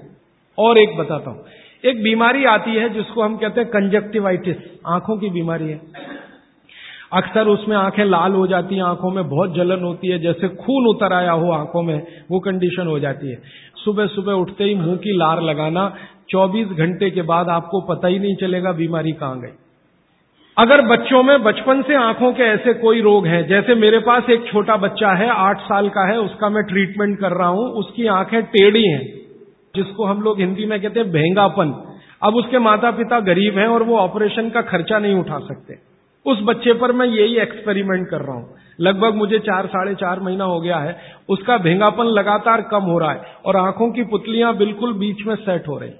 [0.58, 1.44] और एक बताता हूँ,
[1.84, 5.80] एक बीमारी आती है जिसको हम कहते हैं कंजक्टिवाइटिस आँखों की बीमारी है।
[7.12, 10.86] अक्सर उसमें आँखें लाल हो जाती हैं, आँखों में बहुत जलन होती है, जैसे खून
[10.86, 13.42] उतर आया हो आँखों में, वो कंडीशन हो जाती है।
[13.84, 15.94] सुबह सुबह उठते ही मुँह की लार लगाना
[16.28, 19.59] 24 घंटे के बाद आपको पता ही नहीं चलेगा बीमारी कहाँ गई।
[20.58, 24.46] अगर बच्चों में बचपन से आँखों के ऐसे कोई रोग हैं, जैसे मेरे पास एक
[24.52, 28.42] छोटा बच्चा है, आठ साल का है, उसका मैं ट्रीटमेंट कर रहा हूँ, उसकी आँखें
[28.42, 29.04] टेढ़ी हैं,
[29.76, 31.72] जिसको हम लोग हिंदी में कहते हैं भेंगापन।
[32.22, 35.74] अब उसके माता पिता गरीब हैं और वो ऑपरेशन का खर्चा नहीं उठा सकते।
[36.26, 40.44] उस बच्चे पर मैं यही एक्सपेरिमेंट कर रहा हूँ। लगभग मुझे चार, साढ़े चार महीना
[40.44, 40.96] हो गया है,
[41.28, 45.68] उसका भेंगापन लगातार कम हो रहा है और आँखों की पुतलियाँ बिल्कुल बीच में सेट
[45.68, 45.90] हो रही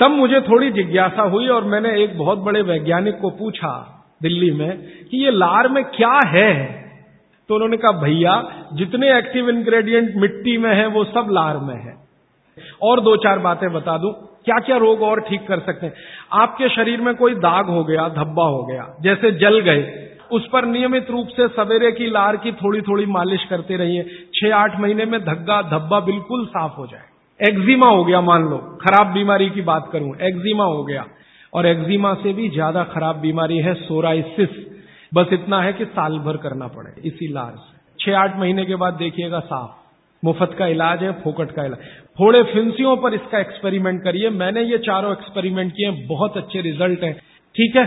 [0.00, 4.78] तब मुझे थोड़ी जिज्ञासा हुई और मैंने एक बहुत बड़े वैज्ञानिक को पूछा दिल्ली में
[5.10, 6.66] कि ये लार में क्या है?
[7.48, 11.94] तो उन्होंने कहा, भैया, जितने एक्टिव इंग्रेडिएंट मिट्टी में है, वो सब लार में है।
[12.82, 14.12] और दो चार बातें बता दूँ
[14.44, 15.92] क्या क्या रोग और ठीक कर सकते हैं?
[16.32, 20.64] आपके शरीर में कोई दाग हो गया, धब्बा हो गया, जैसे जल गए, उस पर
[20.64, 24.02] नियमित रूप से सवेरे की लार की थोड़ी थोड़ी मालिश करते रहिए,
[24.34, 28.58] छह आठ महीने में धग्गा धब्बा बिल्कुल साफ़ हो जाए एक्जिमा हो गया, मान लो।
[28.82, 31.04] खराब बीमारी की बात करूँ एक्जिमा हो गया।
[31.52, 34.48] और एक्जिमा से भी ज़्यादा खराब बीमारी है सोराइसिस
[35.12, 37.54] बस इतना है कि साल भर करना पड़े, इसी इलाज
[37.98, 39.84] छह आठ महीने के बाद देखिएगा साफ़।
[40.22, 41.78] मुफ़्त का इलाज है, फोकट का इलाज।
[42.18, 47.14] फोड़े फिंसियों पर इसका एक्सपेरिमेंट करिए। मैंने ये चारों एक्सपेरिमेंट किए, बहुत अच्छे रिज़ल्ट हैं।
[47.54, 47.86] ठीक है?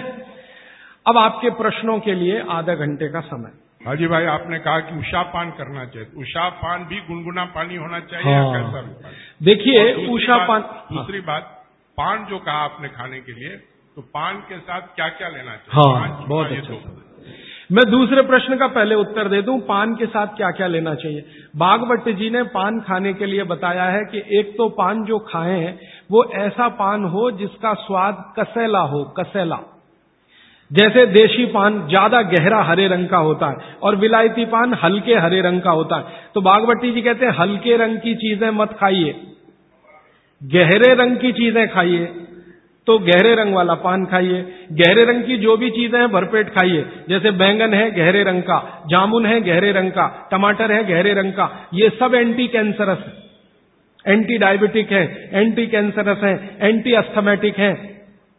[1.05, 5.21] अब आपके प्रश्नों के लिए आधा घंटे का समय। हाजी भाई आपने कहा कि उषा
[5.33, 9.11] पान करना चाहिए। उषा पान भी गुनगुना पानी होना चाहिए हाँ। कैसा
[9.41, 10.61] देखिए उषा पान
[10.91, 11.55] दूसरी बात
[11.97, 13.55] पान जो कहा आपने खाने के लिए
[13.95, 15.95] तो पान के साथ क्या क्या लेना चाहिए?
[15.95, 16.97] हाँ बहुत अच्छा
[17.71, 21.25] मैं दूसरे प्रश्न का पहले उत्तर दे दूँ। पान के साथ क्या क्या लेना चाहिए?
[21.55, 25.67] बागवट जी ने पान खाने के लिए बताया है कि एक तो पान जो खाएँ
[26.11, 29.59] वो ऐसा पान हो जिसका स्वाद कसैला हो कसेला।
[30.71, 35.41] जैसे देशी पान ज़्यादा गहरा हरे रंग का होता है और विलायती पान हल्के हरे
[35.41, 36.03] रंग का होता है।
[36.35, 39.15] तो बागवती जी कहते हैं, हल्के रंग की चीज़ें मत खाइए।
[40.41, 42.05] गहरे रंग की चीज़ें खाइए
[42.87, 44.41] तो गहरे रंग वाला पान खाइए।
[44.73, 48.85] गहरे रंग की जो भी चीज़ें हैं, भरपेट खाइए। जैसे बैंगन है गहरे रंग का,
[48.89, 54.13] जामुन है गहरे रंग का, टमाटर है गहरे रंग का, ये सब एंटी कैंसरस है।
[54.13, 55.03] एंटी डायबिटिक है
[55.33, 57.71] एंटी कैंसरस है एंटी अस्थमेटिक है।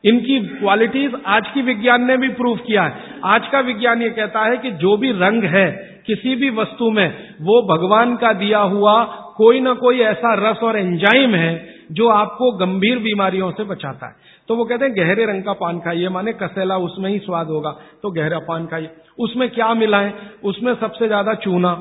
[0.04, 4.44] इनकी क्वालिटीज आज की विज्ञान ने भी प्रूव किया है। आज का विज्ञान ये कहता
[4.44, 5.70] है कि जो भी रंग है,
[6.06, 7.08] किसी भी वस्तु में,
[7.40, 9.02] वो भगवान का दिया हुआ
[9.36, 11.52] कोई ना कोई ऐसा रस और एंजाइम है
[11.92, 15.78] जो आपको गंभीर बीमारियों से बचाता है। तो वो कहते हैं, गहरे रंग का पान
[15.78, 17.70] खाइए। माने कसेला, उसमें ही स्वाद होगा।
[18.02, 20.12] तो गहरा पान खाइए। उसमें क्या मिलाएँ
[20.44, 21.74] उसमें सबसे ज़्यादा चूना।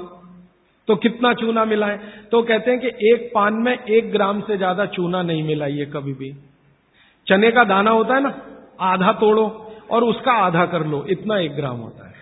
[0.88, 1.98] तो कितना चूना मिलाएँ
[2.32, 6.14] तो कहते हैं कि एक पान में एक ग्राम से ज़्यादा चूना नहीं मिलाइए कभी
[6.14, 6.34] भी।
[7.30, 8.34] चने का दाना होता है ना,
[8.82, 9.46] आधा तोड़ो
[9.92, 12.18] और उसका आधा कर लो, इतना एक ग्राम होता है।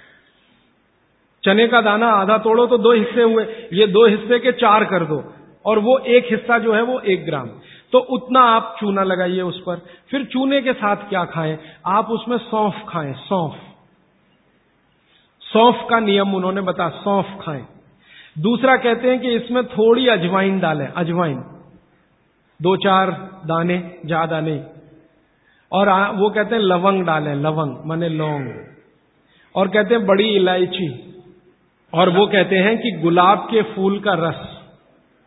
[1.43, 3.43] चने का दाना आधा तोड़ो तो दो हिस्से हुए,
[3.73, 5.23] ये दो हिस्से के चार कर दो
[5.65, 7.49] और वो एक हिस्सा जो है वो एक ग्राम।
[7.93, 11.57] तो उतना आप चूना लगाइए उस पर। फिर चूने के साथ क्या खाएँ?
[11.85, 13.55] आप उसमें सौंफ खाएँ, सौंफ।
[15.41, 17.65] सौंफ का नियम उन्होंने बता सौंफ खाएँ।
[18.39, 21.37] दूसरा कहते हैं कि इसमें थोड़ी अजवाइन डालें, अजवाइन।
[22.59, 23.11] दो चार
[23.45, 24.59] दाने, ज़्यादा नहीं
[25.71, 28.53] और वो कहते हैं लवंग डालें, लवंग, माने लौंग।
[29.55, 31.13] और कहते हैं बड़ी इलायची।
[31.93, 34.57] और वो कहते हैं कि गुलाब के फूल का रस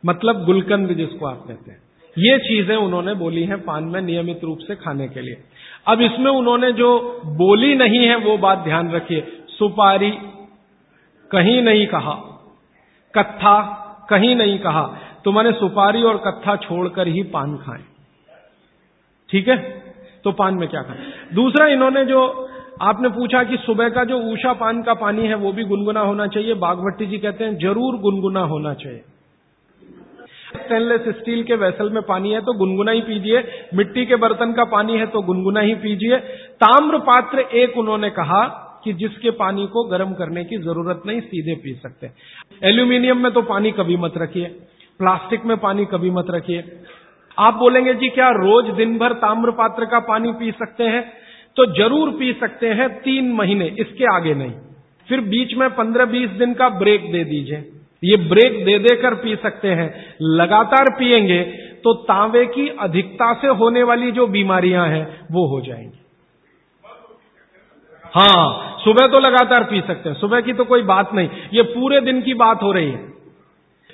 [0.07, 1.79] मतलब गुलकंद जिसको आप कहते हैं।
[2.19, 5.45] ये चीज़ें उन्होंने बोली हैं पान में नियमित रूप से खाने के लिए।
[5.87, 10.11] अब इसमें उन्होंने जो बोली नहीं है, वो बात ध्यान रखिए। सुपारी,
[11.31, 12.13] कहीं नहीं कहा।
[13.15, 13.63] कत्था,
[14.11, 17.85] कहीं नहीं कहा। तो मैंने सुपारी और कत्था छोड़कर ही पान खाएँ।
[19.31, 19.90] ठीक है?
[20.25, 22.21] तो पान में क्या खाएँ दूसरा, इन्होंने जो
[22.83, 26.27] आपने पूछा कि सुबह का जो ऊषा पान का पानी है, वो भी गुनगुना होना
[26.29, 29.03] चाहिए। बागभट्टी जी कहते हैं, ज़रूर गुनगुना होना चाहिए।
[30.57, 33.43] स्टेनलेस स्टील के वेसल में पानी है तो गुनगुना ही पीजिए।
[33.75, 36.17] मिट्टी के बर्तन का पानी है तो गुनगुना ही पीजिए।
[36.61, 38.43] ताम्र पात्र एक उन्होंने कहा
[38.85, 42.11] कि जिसके पानी को गर्म करने की ज़रूरत नहीं, सीधे पी सकते
[42.63, 44.47] एल्यूमिनियम में तो पानी कभी मत रखिए।
[45.01, 46.63] प्लास्टिक में पानी कभी मत रखिए।
[47.39, 51.03] आप बोलेंगे, जी क्या रोज दिन भर ताम्र पात्र का पानी पी सकते हैं?
[51.57, 54.53] तो ज़रूर पी सकते हैं, तीन महीने, इसके आगे नहीं।
[55.09, 57.65] फिर बीच में पंद्रह बीस दिन का ब्रेक दे दीजिए।
[58.05, 61.43] ये ब्रेक दे देकर पी सकते हैं। लगातार पिएँगे
[61.85, 65.99] तो तांबे की अधिकता से होने वाली जो बीमारियाँ हैं, वो हो जाएँगी।
[68.05, 72.01] हाँ सुबह तो लगातार पी सकते हैं। सुबह की तो कोई बात नहीं। ये पूरे
[72.01, 73.10] दिन की बात हो रही है।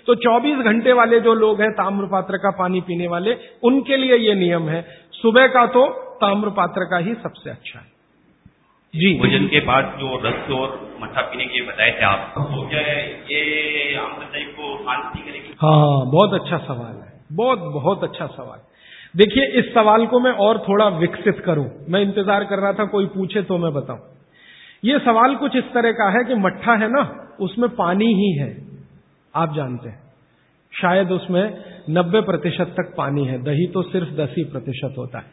[0.09, 4.17] तो 24 घंटे वाले जो लोग हैं ताम्र पात्र का पानी पीने वाले उनके लिए
[4.19, 4.81] ये नियम है
[5.13, 7.85] सुबह का तो ताम्र पात्र का ही सबसे अच्छा है।
[8.95, 10.69] जी। भोजन के बाद जो रस और
[11.01, 16.59] मठा पीने के बताए थे आप तो क्या ये को शांति करेगी हाँ बहुत अच्छा
[16.59, 18.59] सवाल है बहुत बहुत अच्छा सवाल।
[19.15, 23.07] देखिए इस सवाल को मैं और थोड़ा विकसित करूँ। मैं इंतज़ार कर रहा था कोई
[23.15, 23.99] पूछे तो मैं बताऊँ।
[24.85, 27.03] ये सवाल कुछ इस तरह का है कि मट्ठा है ना
[27.41, 28.49] उसमें पानी ही है।
[29.37, 30.07] आप जानते हैं।
[30.73, 35.25] शायद उसमें 90 प्रतिशत तक पानी है। दही तो सिर्फ़ दस ही प्रतिशत होता है।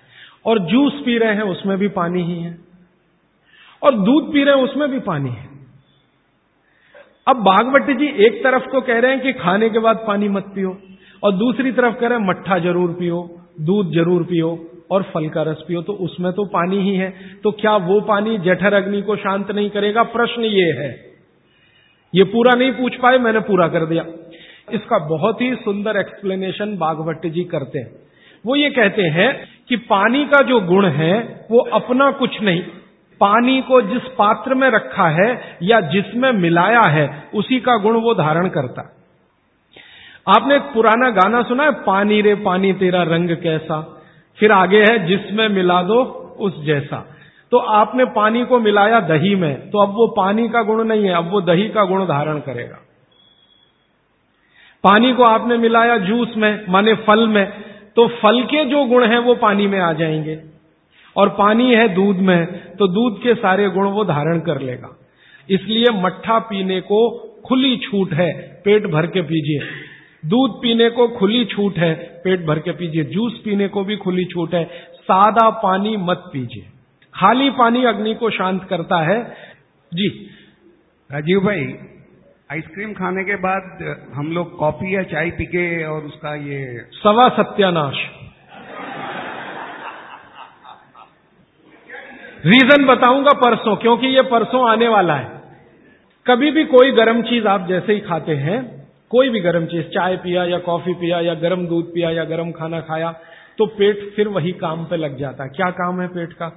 [0.45, 2.57] और जूस पी रहे हैं, उसमें भी पानी ही है।
[3.83, 5.49] और दूध पी रहे हैं, उसमें भी पानी है।
[7.27, 10.43] अब बागवती जी एक तरफ़ तो कह रहे हैं कि खाने के बाद पानी मत
[10.43, 10.77] पियो,
[11.23, 15.41] और दूसरी तरफ़ कह रहे हैं, मट्ठा ज़रूर पियो, दूध ज़रूर पियो, और फल का
[15.41, 17.13] रस पियो। तो उसमें तो पानी ही है।
[17.43, 20.03] तो क्या वो पानी जठर अग्नि को शांत नहीं करेगा?
[20.03, 21.12] प्रश्न ये है।
[22.15, 24.05] ये पूरा नहीं पूछ पाए, मैंने पूरा कर दिया।
[24.71, 27.91] इसका बहुत ही सुंदर एक्सप्लेनेशन बागवट जी करते हैं।
[28.45, 32.61] वो ये कहते हैं कि पानी का जो गुण है, वो अपना कुछ नहीं।
[33.19, 38.13] पानी को जिस पात्र में रखा है या जिसमें मिलाया है, उसी का गुण वो
[38.13, 38.95] धारण करता।
[40.37, 44.03] आपने एक पुराना गाना सुना है, पानी रे पानी तेरा रंग कैसा?
[44.39, 46.03] फिर आगे है, जिसमें मिला दो,
[46.39, 47.12] उस जैसा।
[47.53, 51.13] तो आपने पानी को मिलाया दही में तो अब वो पानी का गुण नहीं है,
[51.13, 52.77] अब वो दही का गुण धारण करेगा।
[54.83, 57.51] पानी को आपने मिलाया जूस में, माने फल में
[57.95, 60.39] तो फल के जो गुण हैं वो पानी में आ जाएँगे।
[61.17, 64.99] और पानी है दूध में तो दूध के सारे गुण वो धारण कर लेगा।
[65.49, 67.09] इसलिए मट्ठा पीने को
[67.45, 69.59] खुली छूट है, पेट भर के पीजिए।
[70.29, 74.25] दूध पीने को खुली छूट है, पेट भर के पीजिए। जूस पीने को भी खुली
[74.25, 74.63] छूट है।
[74.93, 76.72] सादा पानी मत पीजिए।
[77.15, 79.21] खाली पानी अग्नि को शांत करता है।
[79.91, 80.07] जी।
[81.09, 81.65] राजीव भाई
[82.51, 83.63] आइसक्रीम खाने के बाद
[84.13, 86.59] हम लोग कॉफ़ी या चाय पी के और उसका ये
[86.93, 88.01] सवा सत्यानाश।
[92.45, 95.41] रीजन बताऊँगा परसों क्योंकि ये परसों आने वाला है।
[96.25, 98.61] कभी भी कोई गर्म चीज़ आप जैसे ही खाते हैं
[99.11, 102.51] कोई भी गर्म चीज़ चाय पिया या कॉफ़ी पिया या गर्म दूध पिया या गर्म
[102.51, 103.13] खाना खाया
[103.57, 106.47] तो पेट फिर वही काम पे लग जाता है। क्या काम है पेट का?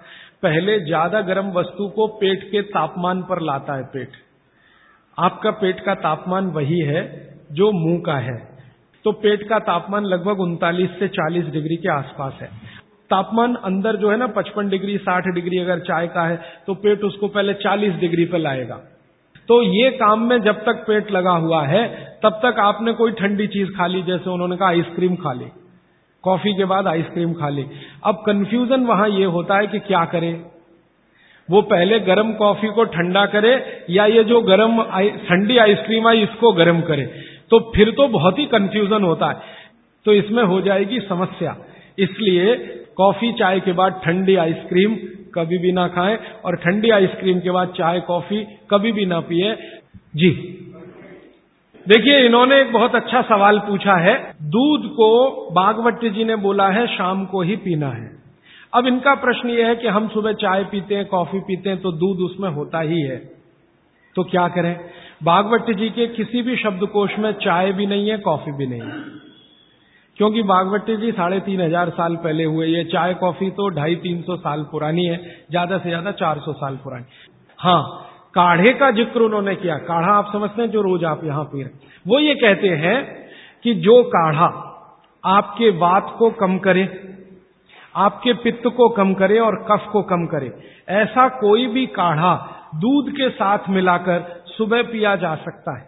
[0.43, 4.13] पहले ज़्यादा गर्म वस्तु को पेट के तापमान पर लाता है पेट।
[5.19, 7.03] आपका पेट का तापमान वही है
[7.53, 8.37] जो मुँह का है।
[9.05, 12.49] तो पेट का तापमान लगभग उनतालीस से 40 डिग्री के आसपास है।
[13.11, 16.37] तापमान अंदर जो है ना 55 डिग्री 60 डिग्री अगर चाय का है
[16.67, 18.81] तो पेट उसको पहले 40 डिग्री पर लाएगा।
[19.49, 21.87] तो ये काम में जब तक पेट लगा हुआ है,
[22.25, 25.47] तब तक आपने कोई ठंडी चीज़ खा ली, जैसे उन्होंने कहा, आइसक्रीम खा ली।
[26.27, 27.65] कॉफ़ी के बाद आइसक्रीम खा ली।
[28.05, 30.33] अब कंफ्यूजन वहाँ ये होता है कि क्या करे?
[31.49, 33.55] वो पहले गर्म कॉफ़ी को ठंडा करे
[33.91, 34.83] या ये जो गर्म
[35.29, 37.05] ठंडी आइसक्रीम आई, इसको गर्म करे।
[37.51, 39.55] तो फिर तो बहुत ही कंफ्यूजन होता है।
[40.07, 41.57] तो इसमें हो जाएगी समस्या।
[41.99, 42.57] इसलिए
[42.97, 44.95] कॉफ़ी चाय के बाद ठंडी आइसक्रीम
[45.35, 49.55] कभी भी ना खाएँ और ठंडी आइसक्रीम के बाद चाय कॉफ़ी कभी भी ना पिए।
[50.17, 50.31] जी।
[51.87, 55.11] देखिए, इन्होंने एक बहुत अच्छा सवाल पूछा है। दूध को
[55.53, 58.11] बागवती जी ने बोला है, शाम को ही पीना है।
[58.73, 61.93] अब इनका प्रश्न यह है कि हम सुबह चाय पीते हैं, कॉफ़ी पीते हैं तो
[61.93, 63.17] दूध उसमें होता ही है।
[64.17, 64.75] तो क्या करें?
[65.23, 69.05] बागवती जी के किसी भी शब्दकोश में चाय भी नहीं है, कॉफ़ी भी नहीं है।
[70.17, 74.23] क्योंकि बागवती जी साढ़े तीन हज़ार साल पहले हुए। ये चाय, कॉफ़ी तो ढाई तीन
[74.23, 75.17] सौ साल पुरानी है,
[75.51, 77.05] ज़्यादा से ज़्यादा चार सौ साल पुरानी।
[77.59, 77.83] हाँ
[78.37, 81.95] काढ़े का ज़िक्र उन्होंने किया। काढ़ा आप समझते हैं जो रोज आप यहाँ पी रहे
[82.07, 82.97] वो ये कहते हैं
[83.65, 84.47] कि जो काढ़ा
[85.25, 86.83] आपके वात को कम करे,
[87.95, 90.53] आपके पित्त को कम करे और कफ को कम करे,
[90.93, 92.35] ऐसा कोई भी काढ़ा
[92.75, 95.85] दूध के साथ मिलाकर सुबह पिया जा सकता है।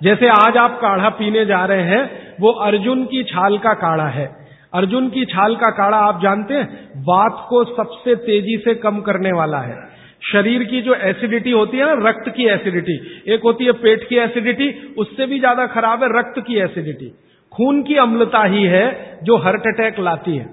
[0.00, 4.26] जैसे आज आप काढ़ा पीने जा रहे हैं, वो अर्जुन की छाल का काढ़ा है।
[4.74, 6.66] अर्जुन की छाल का काढ़ा आप जानते हैं?
[7.04, 9.76] वात को सबसे तेज़ी से कम करने वाला है।
[10.22, 12.96] शरीर की जो एसिडिटी होती है ना, रक्त की एसिडिटी
[13.34, 17.12] एक होती है पेट की एसिडिटी उससे भी ज़्यादा खराब है रक्त की एसिडिटी
[17.52, 18.86] खून की अम्लता ही है
[19.24, 20.44] जो हार्ट अटैक लाती है।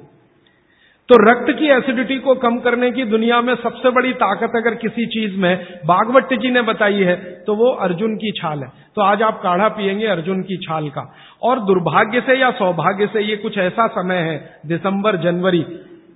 [1.10, 5.06] तो रक्त की एसिडिटी को कम करने की दुनिया में सबसे बड़ी ताकत अगर किसी
[5.08, 5.56] चीज़ में
[5.88, 9.68] भागवत जी ने बताई है तो वो अर्जुन की छाल है। तो आज आप काढ़ा
[9.70, 11.04] पिएँगे अर्जुन की छाल का।
[11.42, 15.66] और दुर्भाग्य से या सौभाग्य से ये कुछ ऐसा समय है, दिसंबर, जनवरी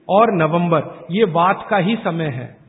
[0.10, 2.61] और नवंबर, ये बात का ही समय है।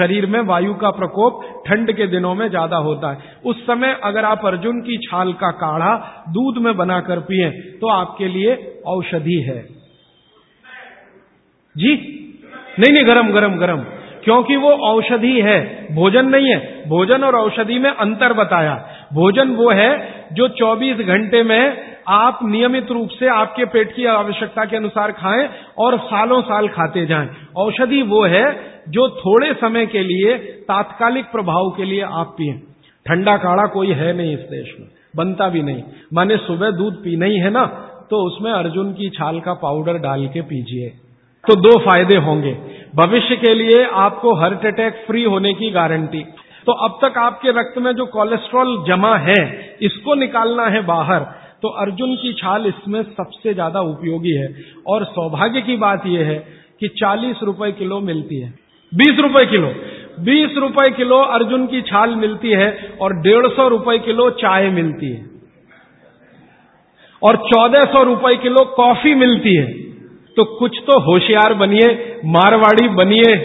[0.00, 4.24] शरीर में वायु का प्रकोप ठंड के दिनों में ज़्यादा होता है। उस समय अगर
[4.24, 5.94] आप अर्जुन की छाल का काढ़ा
[6.28, 8.54] दूध में बनाकर पिए तो आपके लिए
[8.86, 9.60] औषधि है।
[11.74, 11.94] जी?
[12.78, 13.84] नहीं नहीं, गरम गरम गरम।
[14.24, 15.58] क्योंकि वो औषधि है।
[15.94, 18.74] भोजन नहीं है। भोजन और औषधि में अंतर बताया।
[19.12, 19.90] भोजन वो है
[20.32, 25.48] जो 24 घंटे में आप नियमित रूप से आपके पेट की आवश्यकता के अनुसार खाएँ
[25.78, 28.44] और सालों साल खाते जाएँ। औषधि वो है
[28.90, 32.52] जो थोड़े समय के लिए, तात्कालिक प्रभाव के लिए आप पिए।
[33.06, 35.82] ठंडा काढ़ा कोई है नहीं इस देश में, बनता भी नहीं।
[36.14, 37.64] माने सुबह दूध पीना ही है ना
[38.10, 40.88] तो उसमें अर्जुन की छाल का पाउडर डाल के पीजिए।
[41.44, 42.52] तो दो फ़ायदे होंगे।
[42.96, 46.22] भविष्य के लिए आपको हार्ट अटैक फ्री होने की गारंटी
[46.66, 49.36] तो अब तक आपके रक्त में जो कोलेस्ट्रॉल जमा है,
[49.82, 51.20] इसको निकालना है बाहर।
[51.62, 54.48] तो अर्जुन की छाल इसमें सबसे ज़्यादा उपयोगी है।
[54.86, 56.38] और सौभाग्य की बात यह है
[56.80, 58.52] कि चालीस रुपए किलो मिलती है।
[58.94, 59.68] बीस रुपए किलो।
[60.20, 65.12] बीस रुपए किलो अर्जुन की छाल मिलती है और डेढ़ सौ रुपए किलो चाय मिलती
[65.12, 65.30] है।
[67.22, 69.72] और चौदह सौ रुपए किलो कॉफ़ी मिलती है।
[70.36, 73.36] तो कुछ तो होशियार बनिए, मारवाड़ी बनिए।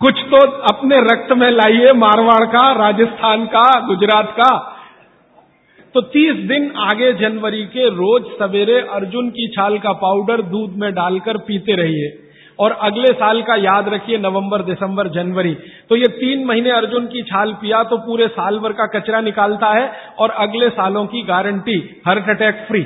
[0.00, 4.78] कुछ तो अपने रक्त में लाइए, मारवाड़ का, राजस्थान का, गुजरात का।
[5.94, 10.92] तो तीस दिन आगे जनवरी के रोज सवेरे अर्जुन की छाल का पाउडर दूध में
[10.92, 12.21] डालकर पीते रहिए।
[12.62, 15.54] और अगले साल का याद रखिए, नवंबर, दिसंबर, जनवरी।
[15.88, 19.70] तो ये तीन महीने अर्जुन की छाल पिया तो पूरे साल भर का कचरा निकालता
[19.70, 22.82] है और अगले सालों की guarantee heart attack free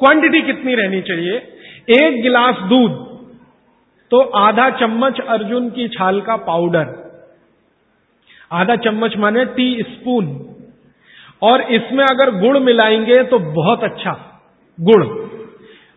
[0.00, 1.36] quantity कितनी रहनी चाहिए?
[1.90, 2.92] एक गिलास दूध
[4.10, 6.90] तो आधा चम्मच अर्जुन की छाल का पाउडर
[8.52, 10.26] आधा चम्मच माने टी स्पून
[11.42, 14.12] और इसमें अगर गुड़ मिलाएँगे तो बहुत अच्छा
[14.78, 15.21] गुड़।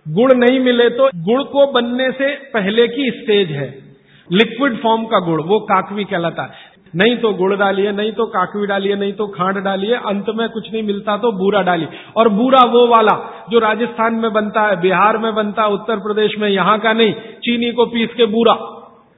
[0.07, 3.95] गुड़ नहीं मिले तो गुड़ को बनने से पहले की स्टेज है।
[4.31, 6.49] लिक्विड फॉर्म का गुड़ वो काकवी कहलाता है।
[6.95, 10.73] नहीं तो गुड़ डालिए, नहीं तो काकवी डालिए, नहीं तो खांड डालिए, अंत में कुछ
[10.73, 15.17] नहीं मिलता तो बूरा डालिए। और बूरा वो वाला जो राजस्थान में बनता है, बिहार
[15.17, 18.53] में बनता है, उत्तर प्रदेश में, यहाँ का नहीं, चीनी को पीस के बूरा।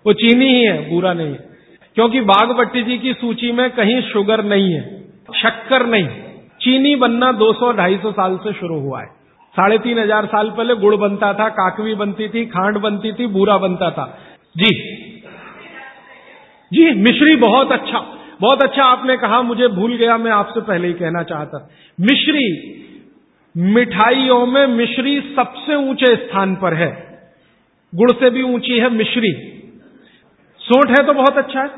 [0.07, 1.47] वो चीनी ही है, बूरा नहीं है।
[1.95, 6.07] क्योंकि बागवट्टी जी की सूची में कहीं शुगर नहीं है, शक्कर नहीं
[6.61, 9.16] चीनी बनना 200-250 साल से शुरू हुआ है।
[9.57, 13.57] साढ़े तीन हज़ार साल पहले गुड़ बनता था, काकवी बनती थी, खांड बनती थी, बूरा
[13.57, 14.05] बनता था।
[14.57, 14.73] जी।
[16.71, 17.99] जी, मिश्री बहुत अच्छा।
[18.41, 22.47] बहुत अच्छा आपने कहा, मुझे भूल गया, मैं आपसे पहले ही कहना चाहता। मिश्री,
[23.55, 26.91] मिठाइयों में मिश्री सबसे ऊँचे स्थान पर है।
[27.93, 29.33] गुड़ से भी ऊँची है मिश्री।
[30.61, 31.69] सोठ है तो बहुत अच्छा है।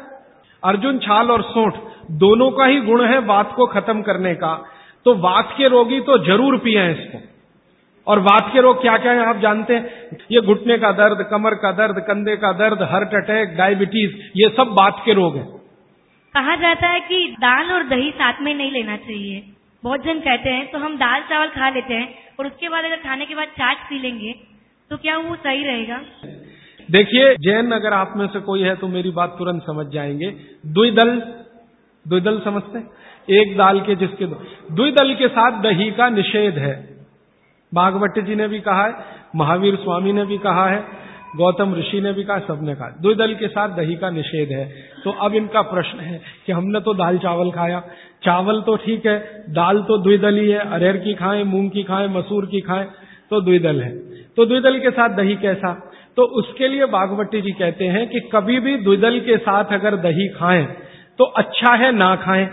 [0.63, 1.73] अर्जुन, छाल और सोठ
[2.19, 4.53] दोनों का ही गुण है वात को खत्म करने का।
[5.05, 7.19] तो वात के रोगी तो ज़रूर पिए इसको।
[8.09, 10.17] और वात के रोग क्या क्या है आप जानते हैं?
[10.31, 14.73] ये घुटने का दर्द कमर का दर्द कंधे का दर्द हार्ट अटैक डायबिटीज़ ये सब
[14.73, 15.47] बात के रोग हैं।
[16.33, 19.43] कहा जाता है कि दाल और दही साथ में नहीं लेना चाहिए।
[19.83, 22.07] बहुत जन कहते हैं तो हम दाल चावल खा लेते हैं
[22.39, 24.33] और उसके बाद अगर खाने के बाद चाट पी लेंगे
[24.91, 26.01] तो क्या वो सही रहेगा?
[26.89, 30.29] देखिए जैन अगर आप में से कोई है तो मेरी बात तुरंत समझ जाएँगे।
[30.67, 31.45] दुई दल द्विदल
[32.05, 32.79] द्विदल समझते
[33.41, 34.35] एक दाल के जिसके दो
[34.71, 36.98] द्विदल के साथ दही का निषेध है।
[37.71, 38.93] बागवट जी ने भी कहा है,
[39.35, 40.83] महावीर स्वामी ने भी कहा है,
[41.37, 44.65] गौतम ऋषि ने भी कहा, सबने कहा द्विदल के साथ दही का निषेध है।
[45.03, 47.79] तो अब इनका प्रश्न है कि हमने तो दाल चावल खाया।
[48.23, 49.17] चावल तो ठीक है,
[49.49, 52.85] दाल तो द्विदल ही है, अरहर की खाएँ, मूंग की खाएँ, मसूर की खाएँ
[53.29, 53.91] तो द्विदल है।
[54.37, 55.73] तो द्विदल के साथ दही कैसा?
[56.17, 60.27] तो उसके लिए बागवती जी कहते हैं कि कभी भी द्विदल के साथ अगर दही
[60.29, 60.65] खाएँ
[61.19, 62.49] तो अच्छा है ना खाएँ।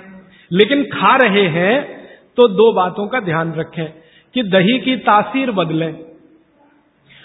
[0.50, 1.74] लेकिन खा रहे हैं
[2.36, 4.05] तो दो बातों का ध्यान रखें।
[4.36, 5.86] कि दही की तासीर बदले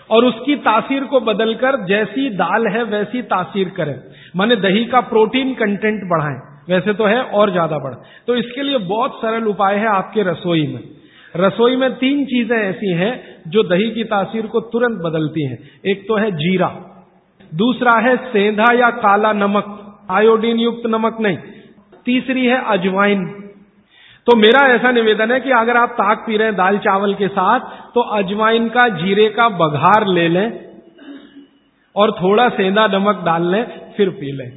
[0.10, 3.96] और उसकी तासीर को बदलकर जैसी दाल है वैसी तासीर करें।
[4.36, 6.38] माने दही का प्रोटीन कंटेंट बढ़ाएँ,
[6.70, 7.94] वैसे तो है और ज़्यादा बढ़।
[8.28, 10.80] तो इसके लिए बहुत सरल उपाय है आपके रसोई में।
[11.36, 13.12] रसोई में तीन चीज़ें ऐसी हैं
[13.48, 16.68] जो दही की तासीर को तुरंत बदलती हैं। एक तो है जीरा,
[17.52, 19.78] दूसरा है सेंधा या काला नमक,
[20.12, 21.38] आयोडीन युक्त नमक नहीं।
[22.06, 23.26] तीसरी है अजवाइन
[24.28, 27.28] तो मेरा ऐसा निवेदन है कि अगर आप ताक पी रहे हैं दाल चावल के
[27.28, 27.60] साथ
[27.96, 30.50] तो अजवाइन का, जीरे का बघार ले लें
[31.96, 33.64] और थोड़ा सेंधा नमक डाल लें,
[33.98, 34.52] फिर पी लें।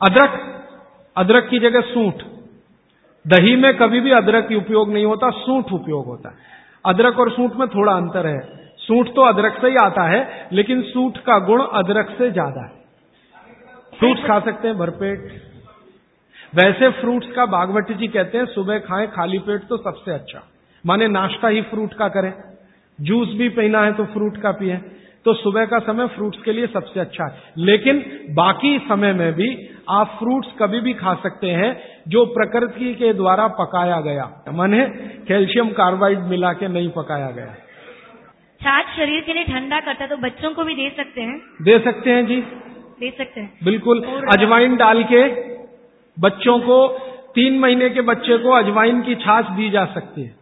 [0.00, 0.38] अदरक
[1.16, 2.22] अदरक की जगह सूंठ।
[3.24, 6.34] दही में कभी भी अदरक की उपयोग नहीं होता, सूंठ उपयोग होता है।
[6.84, 8.40] अदरक और सूंठ में थोड़ा अंतर है।
[8.78, 12.72] सूंठ तो अदरक से ही आता है, लेकिन सूंठ का गुण अदरक से ज़्यादा है।
[13.92, 15.51] फ्रूट्स खा सकते हैं, भरपेट।
[16.52, 20.40] वैसे फ्रूट्स का बागवती जी कहते हैं सुबह खाएँ खाली पेट तो सबसे अच्छा।
[20.84, 22.32] माने नाश्ता ही फ्रूट का करें।
[22.98, 24.76] जूस भी पीना है तो फ्रूट का पिए।
[25.26, 29.48] तो सुबह का समय फ्रूट्स के लिए सबसे अच्छा है। लेकिन बाकी समय में भी
[29.90, 31.70] आप फ्रूट्स कभी भी खा सकते हैं
[32.08, 34.84] जो प्रकृति के द्वारा पकाया गया। माने
[35.28, 37.54] कैल्शियम कार्बाइड मिला के नहीं पकाया गया।
[38.60, 41.78] छाछ शरीर के लिए ठंडा करता है तो बच्चों को भी दे सकते हैं। दे
[41.78, 42.40] सकते हैं जी।
[43.00, 45.22] दे सकते हैं। बिल्कुल। अजवाइन डाल के
[46.16, 46.76] बच्चों को
[47.34, 50.34] तीन महीने के बच्चे को अजवाइन की छाछ दी जा सकती है।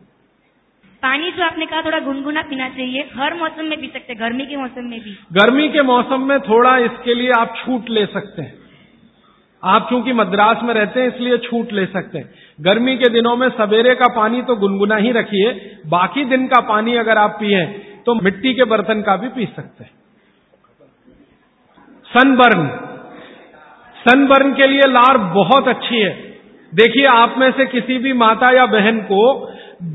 [1.02, 4.46] पानी जो आपने कहा थोड़ा गुनगुना पीना चाहिए हर मौसम में पी सकते हैं गर्मी
[4.46, 8.42] के मौसम में भी। गर्मी के मौसम में थोड़ा इसके लिए आप छूट ले सकते
[8.42, 8.58] हैं।
[9.62, 13.48] आप क्योंकि मद्रास में रहते हैं इसलिए छूट ले सकते हैं। गर्मी के दिनों में
[13.50, 15.52] सवेरे का पानी तो गुनगुना ही रखिए
[15.86, 17.64] बाकी दिन का पानी अगर आप पिए
[18.06, 19.90] तो मिट्टी के बर्तन का भी पी सकते हैं।
[22.06, 22.68] सनबर्न
[24.00, 26.10] सनबर्न के लिए लार बहुत अच्छी है।
[26.72, 29.22] देखिए, आप में से किसी भी माता या बहन को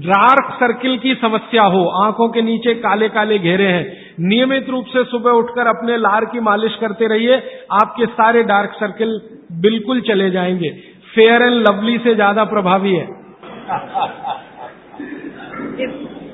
[0.01, 3.85] डार्क सर्किल की समस्या हो, आँखों के नीचे काले काले घेरे हैं,
[4.21, 7.35] नियमित रूप से सुबह उठकर अपने लार की मालिश करते रहिए,
[7.73, 9.19] आपके सारे डार्क सर्किल
[9.61, 10.69] बिल्कुल चले जाएँगे।
[11.13, 13.05] फेयर एंड लवली से ज़्यादा प्रभावी है।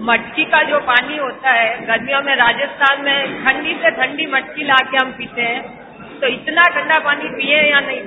[0.03, 4.79] मटकी का जो पानी होता है, गर्मियों में राजस्थान में ठंडी से ठंडी मटकी ला
[4.91, 5.80] के हम पीते हैं।
[6.21, 8.01] तो इतना ठंडा पानी पिए या नहीं?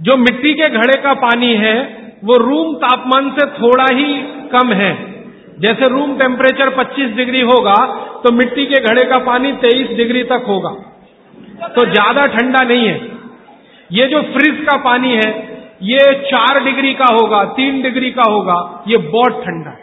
[0.00, 1.74] जो मिट्टी के घड़े का पानी है,
[2.24, 4.12] वो रूम तापमान से थोड़ा ही
[4.52, 4.90] कम है।
[5.58, 7.74] जैसे रूम टेम्परेचर 25 डिग्री होगा
[8.24, 10.70] तो मिट्टी के घड़े का पानी 23 डिग्री तक होगा।
[11.68, 13.00] तो ज़्यादा ठंडा नहीं है।
[13.90, 15.30] ये जो फ्रिज का पानी है,
[15.82, 19.81] ये चार डिग्री का होगा, तीन डिग्री का होगा, ये बहुत ठंडा है।